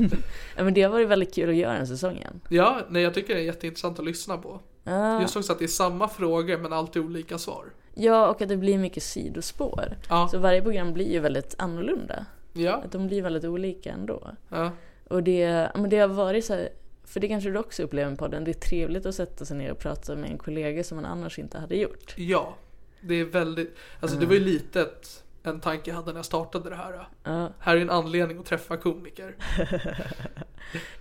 [0.58, 2.42] Ja, men det har varit väldigt kul att göra den säsongen.
[2.50, 4.60] Ja, nej jag tycker det är jätteintressant att lyssna på.
[4.84, 7.66] Ja, Just också att det är samma frågor men alltid olika svar.
[7.94, 9.98] ja, och att det blir mycket sidospår.
[10.10, 10.28] Ja.
[10.32, 12.26] Så varje program blir ju väldigt annorlunda.
[12.54, 14.32] Ja, Att de blir väldigt olika ändå.
[14.50, 14.72] ja,
[15.08, 16.70] Och det, men det har varit så här,
[17.04, 19.72] för det kanske du också upplever med podden, det är trevligt att sätta sig ner
[19.72, 22.14] och prata med en kollega som man annars inte hade gjort.
[22.18, 22.56] ja.
[23.04, 26.26] Det är väldigt, alltså det var ju lite ett, en tanke jag hade när jag
[26.26, 27.08] startade det här.
[27.24, 27.50] Ja.
[27.60, 29.36] Här är en anledning att träffa komiker.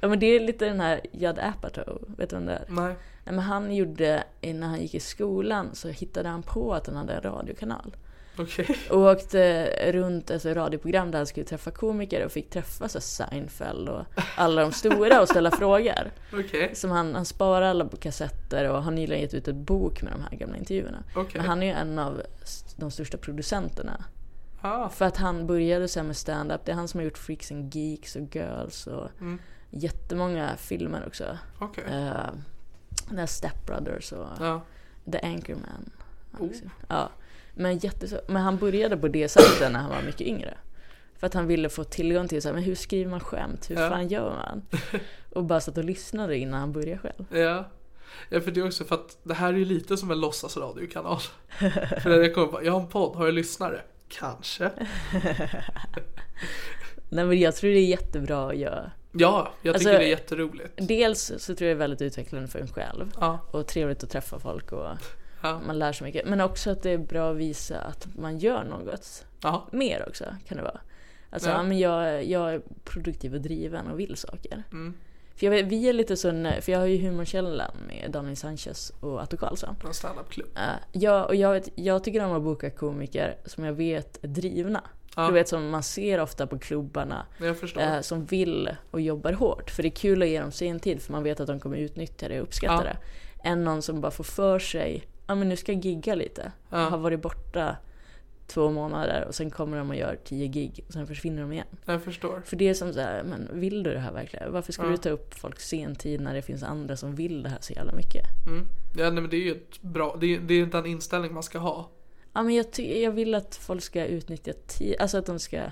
[0.00, 2.64] Ja men det är lite den här Judd Apatow, vet du vem det är?
[2.68, 2.94] Nej.
[3.24, 6.96] Nej, men han gjorde, när han gick i skolan så hittade han på att han
[6.96, 7.96] hade en radiokanal.
[8.38, 8.76] Okej.
[8.90, 13.88] Och åkte runt alltså, radioprogram där han skulle träffa komiker och fick träffa så Seinfeld
[13.88, 14.04] och
[14.36, 16.10] alla de stora och ställa frågor.
[16.32, 16.74] Okej.
[16.74, 20.22] Som han, han sparar alla kassetter och har nyligen gett ut en bok med de
[20.22, 21.02] här gamla intervjuerna.
[21.16, 21.40] Okej.
[21.40, 22.22] Men han är ju en av
[22.76, 24.04] de största producenterna.
[24.60, 26.60] Ah, För att han började här med stand-up.
[26.64, 29.38] Det är han som har gjort Freaks and Geeks och Girls och Mm.
[29.70, 31.38] jättemånga filmer också.
[31.58, 31.84] okej.
[31.84, 32.30] Uh,
[33.08, 34.62] den här Step Brothers och Ja.
[35.12, 35.90] The Anchorman.
[36.38, 36.50] Oh.
[36.88, 37.10] Ja.
[37.54, 37.80] Men,
[38.28, 40.54] men han började på det sättet när han var mycket yngre.
[41.18, 43.70] För att han ville få tillgång till så här, men hur skriver man skämt?
[43.70, 43.88] Hur Ja.
[43.88, 44.62] fan gör man?
[45.34, 47.24] Och bara satt och lyssnade innan han började själv.
[47.30, 47.64] Ja.
[48.28, 51.18] Ja för det är också för att det här är ju lite som en låtsasradiokanal.
[52.02, 53.80] för när jag kommer bara, jag har en podd, har jag lyssnare?
[54.18, 54.70] Kanske.
[57.08, 58.90] Nej men jag tror det är jättebra att göra.
[59.12, 60.72] Ja, jag tycker Alltså, det är jätteroligt.
[60.76, 63.12] Dels så tror jag det är väldigt utvecklande för en själv.
[63.20, 64.86] Ja, Och trevligt att träffa folk och
[65.42, 66.26] ja, man lär sig mycket.
[66.26, 70.24] Men också att det är bra att visa att man gör något ja, mer också,
[70.48, 70.80] kan det vara.
[71.30, 71.62] Alltså, Ja.
[71.62, 74.62] men jag, jag är produktiv och driven och vill saker.
[74.72, 74.94] Mm.
[75.40, 79.22] För jag, vi är lite sån, för jag har ju Humorkällan med Daniel Sanchez och
[79.22, 79.76] Atto Karlsson.
[79.86, 80.48] en standupklubb.
[80.56, 80.62] Uh,
[80.92, 84.80] ja, och jag, vet, jag tycker om att boka komiker som jag vet är drivna.
[85.16, 85.26] Ja.
[85.26, 87.26] Du vet som man ser ofta på klubbarna.
[87.76, 89.70] Eh, som vill och jobbar hårt.
[89.70, 91.76] För det är kul att ge dem sin tid för man vet att de kommer
[91.76, 92.82] utnyttja det och uppskatta Ja.
[92.82, 92.96] det.
[93.48, 96.52] Än någon som bara får för sig, ja men nu ska jag gigga lite.
[96.70, 96.76] Ja.
[96.78, 97.76] Har varit borta
[98.50, 101.66] två månader och sen kommer de och gör tio gig och sen försvinner de igen.
[101.84, 102.42] Jag förstår.
[102.44, 104.52] För det är som såhär, men vill du det här verkligen?
[104.52, 104.90] Varför ska Ja.
[104.90, 107.92] du ta upp folks sentid när det finns andra som vill det här så jävla
[107.92, 108.24] mycket?
[108.46, 108.66] Mm.
[108.96, 111.34] Ja, nej, men det är ju ett bra, det är, det är inte en inställning
[111.34, 111.90] man ska ha.
[112.32, 115.62] Ja men jag, jag vill att folk ska utnyttja tid, alltså att de ska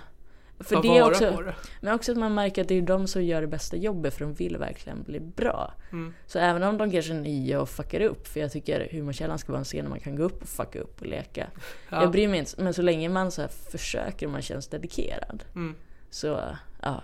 [0.61, 1.55] För ta det är vara också, på det.
[1.81, 4.21] Men också att man märker att det är de som gör det bästa jobbet för
[4.21, 5.75] de vill verkligen bli bra.
[5.93, 6.15] Mm.
[6.27, 9.53] Så även om de kanske är nya och fuckar upp, för jag tycker humorkällan ska
[9.53, 11.47] vara en scen där man kan gå upp och fucka upp och leka.
[11.89, 12.03] Ja.
[12.03, 15.45] Jag bryr mig inte, men så länge man så försöker och man känns dedikerad.
[15.55, 15.75] Mm.
[16.11, 16.41] Så
[16.83, 17.03] ja,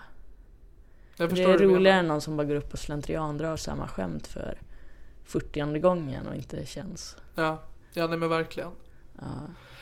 [1.17, 4.59] Jag det är roligare än någon som bara går upp och slentriandrar samma skämt för
[5.25, 7.17] 40 gången och inte känns.
[7.35, 8.71] Ja, ja nej men verkligen.
[9.19, 9.25] Ja.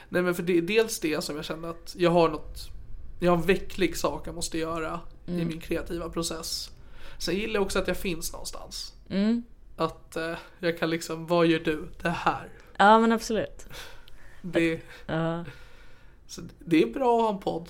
[0.09, 2.71] Nej men för det är dels det som jag känner att jag har något,
[3.25, 5.41] jag har en vecklig sak jag måste göra Mm.
[5.41, 6.71] i min kreativa process.
[7.19, 8.95] Sen gillar jag också att jag finns någonstans.
[9.11, 9.43] Mm.
[9.77, 11.89] Att eh, jag kan liksom, vad gör du?
[12.03, 12.49] Det här.
[12.77, 13.67] ja men absolut.
[14.43, 15.45] Det, Ja.
[16.27, 17.69] så det är bra att ha en podd.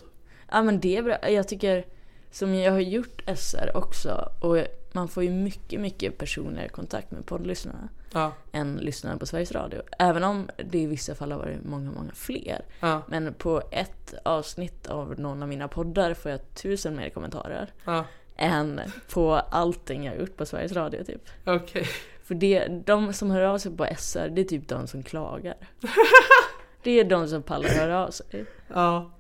[0.51, 1.31] Ja men det är bra.
[1.31, 1.87] Jag tycker,
[2.31, 4.59] som jag har gjort SR också, och
[4.95, 9.83] man får ju mycket, mycket personligare kontakt med poddlyssnarna Ja, än lyssnarna på Sveriges Radio.
[9.99, 12.65] Även om det i vissa fall har varit många, många fler.
[12.81, 17.73] ja, Men på ett avsnitt av någon av mina poddar får jag tusen mer kommentarer
[17.85, 18.05] ja.
[18.37, 18.81] än
[19.13, 21.29] på allting jag gjort på Sveriges Radio typ.
[21.47, 21.87] Okej.
[22.25, 25.57] För det, de som hör av sig på SR, det är typ de som klagar.
[26.85, 28.45] Det är de som pallar höra av sig.
[28.69, 29.11] Ja.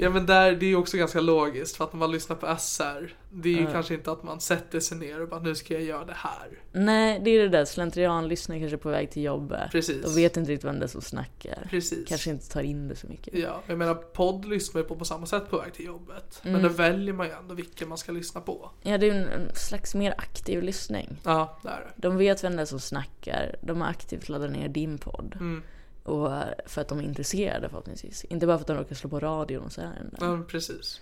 [0.00, 2.56] Ja men där, det är ju också ganska logiskt för att när man lyssnar på
[2.58, 5.74] SR Det är ju kanske inte att man sätter sig ner och bara nu ska
[5.74, 9.22] jag göra det här Nej, det är det där slentrian, lyssnar kanske på väg till
[9.22, 9.70] jobbet.
[9.72, 10.02] Precis.
[10.02, 11.66] De vet inte riktigt vem det är som snackar.
[11.70, 13.34] Precis Kanske inte tar in det så mycket.
[13.38, 16.50] Ja, jag menar podd lyssnar ju på på samma sätt på väg till jobbet Men
[16.54, 16.62] Mm.
[16.62, 19.54] då väljer man ju ändå vilken man ska lyssna på Ja, det är en, en
[19.54, 21.16] slags mer aktiv lyssning.
[21.24, 23.56] Ja, det är det De vet vem det är som snackar.
[23.60, 25.34] De har aktivt laddat ner din podd.
[25.40, 25.62] Mm.
[26.04, 26.30] Och
[26.66, 28.24] för att de är intresserade förhoppningsvis.
[28.24, 30.10] Inte bara för att de råkar slå på radion och så här.
[30.20, 31.00] Ja, precis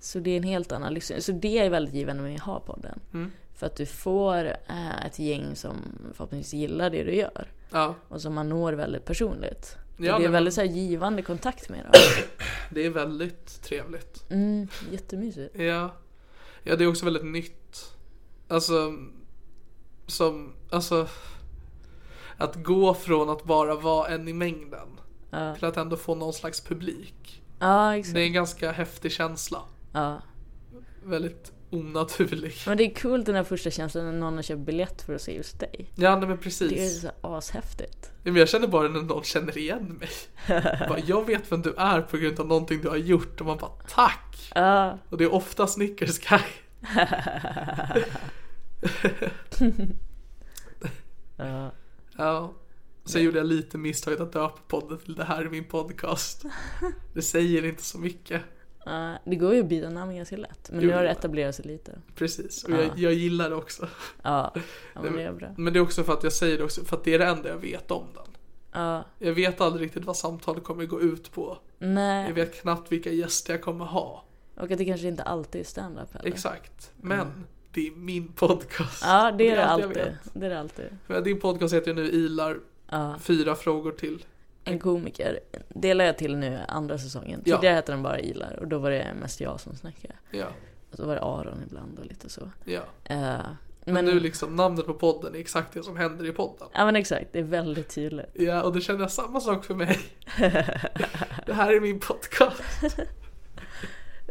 [0.00, 1.20] Så det är en helt annan lyssning.
[1.22, 3.00] Så det är väldigt givande med att ha podden.
[3.14, 3.30] Mm.
[3.54, 5.76] För att du får eh, ett gäng som
[6.14, 7.46] förhoppningsvis gillar det du gör.
[7.70, 9.76] Ja, Och som man når väldigt personligt.
[9.96, 11.92] Ja, det är väldigt så här, givande kontakt med dem.
[12.70, 15.58] det är väldigt trevligt Mm, jättemysigt.
[15.58, 15.94] Ja
[16.62, 17.94] Ja, det är också väldigt nytt
[18.48, 18.92] Alltså
[20.06, 21.08] Som, alltså
[22.42, 24.88] Att gå från att bara vara en i mängden
[25.30, 25.54] Ja.
[25.54, 28.14] Till att ändå få någon slags publik Ja, exakt.
[28.14, 29.58] Det är en ganska häftig känsla
[29.92, 30.22] Ja.
[31.04, 35.02] Väldigt onaturlig Men det är coolt den här första känslan när någon har köpt biljett
[35.02, 35.90] för att se just dig.
[35.94, 38.10] Ja nej, men Det är precis så ashäftigt.
[38.22, 40.08] Ja, men Jag känner bara när någon känner igen mig
[40.88, 43.56] bara, Jag vet vem du är på grund av någonting du har gjort och man
[43.58, 46.40] bara tack Ja, Och det är ofta Snickers guy
[51.36, 51.70] ja.
[52.16, 52.52] Ja.
[53.04, 56.44] Sen gjorde jag lite misstaget att döpa podden till det här är min podcast.
[57.14, 58.42] Det säger inte så mycket.
[58.84, 60.70] Ja, det går ju att byta namn ganska lätt.
[60.70, 61.98] Men Jo, nu har det etablerat sig lite.
[62.14, 63.88] Precis, och jag, jag gillar det också.
[64.22, 64.54] Ja,
[64.94, 65.54] ja men det är bra.
[65.56, 67.26] Men det är också för att jag säger det också för att det är det
[67.26, 68.24] enda jag vet om den.
[68.72, 71.58] Ja, Jag vet aldrig riktigt vad samtalet kommer gå ut på.
[71.78, 72.32] Jag nej.
[72.32, 74.24] vet knappt vilka gäster jag kommer ha.
[74.56, 76.28] Och att det kanske inte alltid är stand-up heller.
[76.28, 76.92] Exakt.
[77.00, 79.02] Men det är min podcast.
[79.04, 80.16] Ja, det är det alltid.
[80.32, 80.84] Det är det alltid.
[81.06, 82.58] För din podcast heter ju nu Ilar
[82.90, 83.14] Ja.
[83.20, 84.24] fyra frågor till.
[84.64, 87.42] En komiker delar jag till nu andra säsongen.
[87.44, 87.56] Ja.
[87.56, 90.14] Tidigare hette den bara Ilar och då var det mest jag som snackade.
[90.30, 90.46] Ja,
[90.90, 92.50] Och så var det Aron ibland och lite så.
[92.64, 92.80] ja.
[93.04, 96.68] Eh, Men, men, nu liksom namnet på podden är exakt det som händer i podden.
[96.74, 98.30] ja men exakt, det är väldigt tydligt.
[98.34, 99.98] Ja, och då känner jag samma sak för mig.
[101.46, 102.62] det här är min podcast.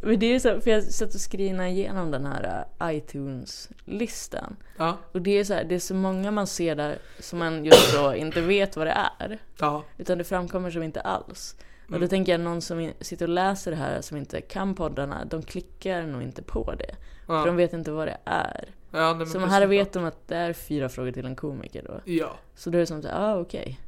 [0.02, 4.56] Men det är så, för jag satt och screenade igenom den här eh, iTunes-listan.
[4.78, 7.66] Ja, Och det är så här, det är så många man ser där som man
[7.66, 9.40] just då inte vet vad det är.
[9.60, 11.56] ja, Utan det framkommer som inte alls.
[11.84, 12.02] Och Mm.
[12.02, 15.42] då tänker jag någon som sitter och läser det här som inte kan poddarna, de
[15.44, 16.96] klickar nog inte på det.
[17.28, 17.42] ja.
[17.42, 18.70] För de vet inte vad det är.
[18.92, 22.12] ja nej, Så här vet de att det är fyra frågor till en komiker då.
[22.12, 23.80] Ja, Så då är det som såhär, ah okej.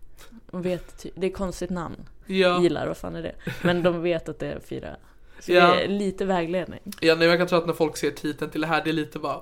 [0.52, 2.10] De vet, det är konstigt namn.
[2.26, 2.62] ja.
[2.62, 3.36] Gillar, vad fan är det?
[3.64, 4.96] Men de vet att det är fyra.
[5.46, 5.68] Så Ja.
[5.68, 6.80] det är lite vägledning.
[7.00, 8.94] ja nej, jag kan tro att när folk ser titeln till det här, det är
[8.94, 9.42] lite bara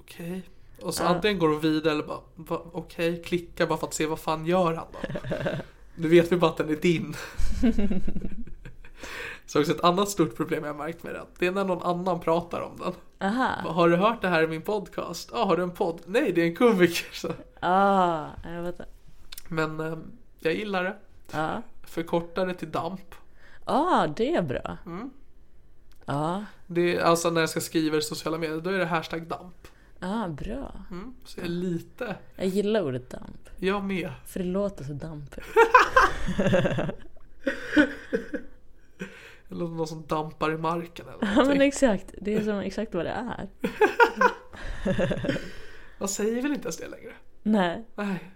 [0.00, 0.42] okej.
[0.82, 1.08] Och så Ja.
[1.08, 4.46] antingen går de vidare eller bara va, okej, klickar bara för att se vad fan
[4.46, 4.98] gör han då.
[5.94, 7.14] Nu vet vi bara att den är din.
[9.46, 11.26] Så också ett annat stort problem jag har märkt med den.
[11.38, 12.92] Det är när någon annan pratar om den.
[13.28, 13.70] Aha.
[13.70, 15.30] Har du hört det här i min podcast?
[15.32, 16.00] Ja, har du en podd?
[16.06, 17.06] Nej, det är en komiker.
[17.12, 17.28] Så.
[17.60, 18.80] Ah, jag vet.
[19.48, 19.98] Men eh,
[20.38, 20.96] jag gillar det.
[21.32, 21.62] Ja.
[21.84, 23.14] Förkortar det till DAMP.
[23.64, 24.76] Ah, det är bra.
[24.86, 25.10] Mm.
[26.12, 26.44] Ja.
[26.66, 29.66] Det är, alltså när jag ska skriva i sociala medier, då är det hashtag DAMP.
[30.00, 30.74] Ah, bra.
[30.90, 31.14] Mm.
[31.24, 33.48] Så jag är lite, Jag gillar ordet damp.
[33.56, 34.12] jag med.
[34.26, 35.46] För det låter så dampigt.
[39.50, 41.62] Eller någon som dampar i marken eller Ja men någonting.
[41.68, 42.14] exakt.
[42.20, 43.48] Det är som exakt vad det är.
[45.98, 47.12] Man säger väl inte ens det längre?
[47.42, 47.84] Nej.
[47.94, 48.32] Nej.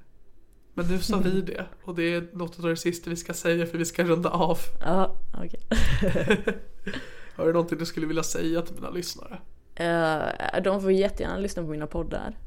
[0.74, 3.66] Men nu sa vi det och det är något av det sista vi ska säga
[3.66, 4.58] för vi ska runda av.
[4.80, 5.60] Ja, okej.
[7.36, 9.38] Har du någonting du skulle vilja säga till mina lyssnare?
[9.74, 12.38] Eh, de får jättegärna lyssna på mina poddar.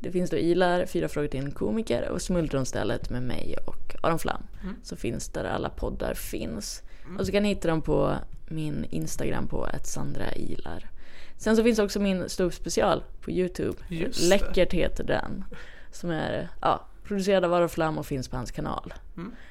[0.00, 4.18] Det finns då Ilar, Fyra frågor till en komiker och Smultronstället med mig och Aron
[4.18, 4.42] Flam.
[4.82, 6.82] Så finns där alla poddar finns.
[7.18, 8.16] Och så kan ni hitta dem på
[8.48, 10.90] min Instagram på att Sandra Ilar.
[11.36, 13.78] Sen så finns också min ståuppspecial på Youtube.
[13.88, 14.28] Just det.
[14.28, 15.44] Läckert heter den.
[15.92, 18.94] Som är ja, producerad av Aron Flam och finns på hans kanal.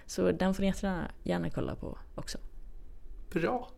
[0.05, 2.37] Så den får ni jättegärna gärna kolla på också.
[3.31, 3.69] Bra.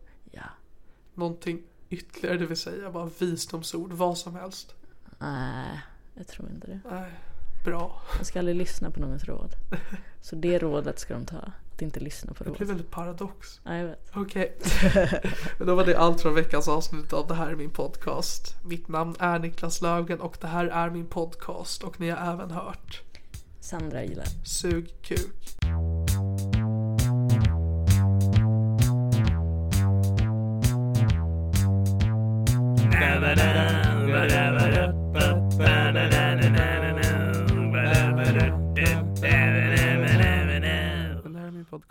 [1.14, 2.90] Någonting ytterligare du vill säga?
[2.90, 4.74] Bara visdomsord, vad som helst.
[5.18, 5.80] Nej,
[6.14, 6.80] jag tror inte det.
[6.90, 7.10] Nej,
[7.64, 8.02] bra.
[8.16, 9.54] Man ska aldrig lyssna på någons råd.
[10.20, 11.36] Så det rådet ska de ta.
[11.74, 12.68] Att inte lyssna på Det blir råd.
[12.68, 13.60] väldigt paradox.
[13.64, 14.10] Ja, jag vet.
[14.14, 14.56] Okej.
[15.58, 18.54] Men då var det allt från veckans avsnitt av Det här är min podcast.
[18.64, 22.50] Mitt namn är Niklas Löfgren och det här är min podcast och ni har även
[22.50, 23.02] hört
[23.60, 24.26] Sandra gillar.
[24.44, 25.56] Sug kuk.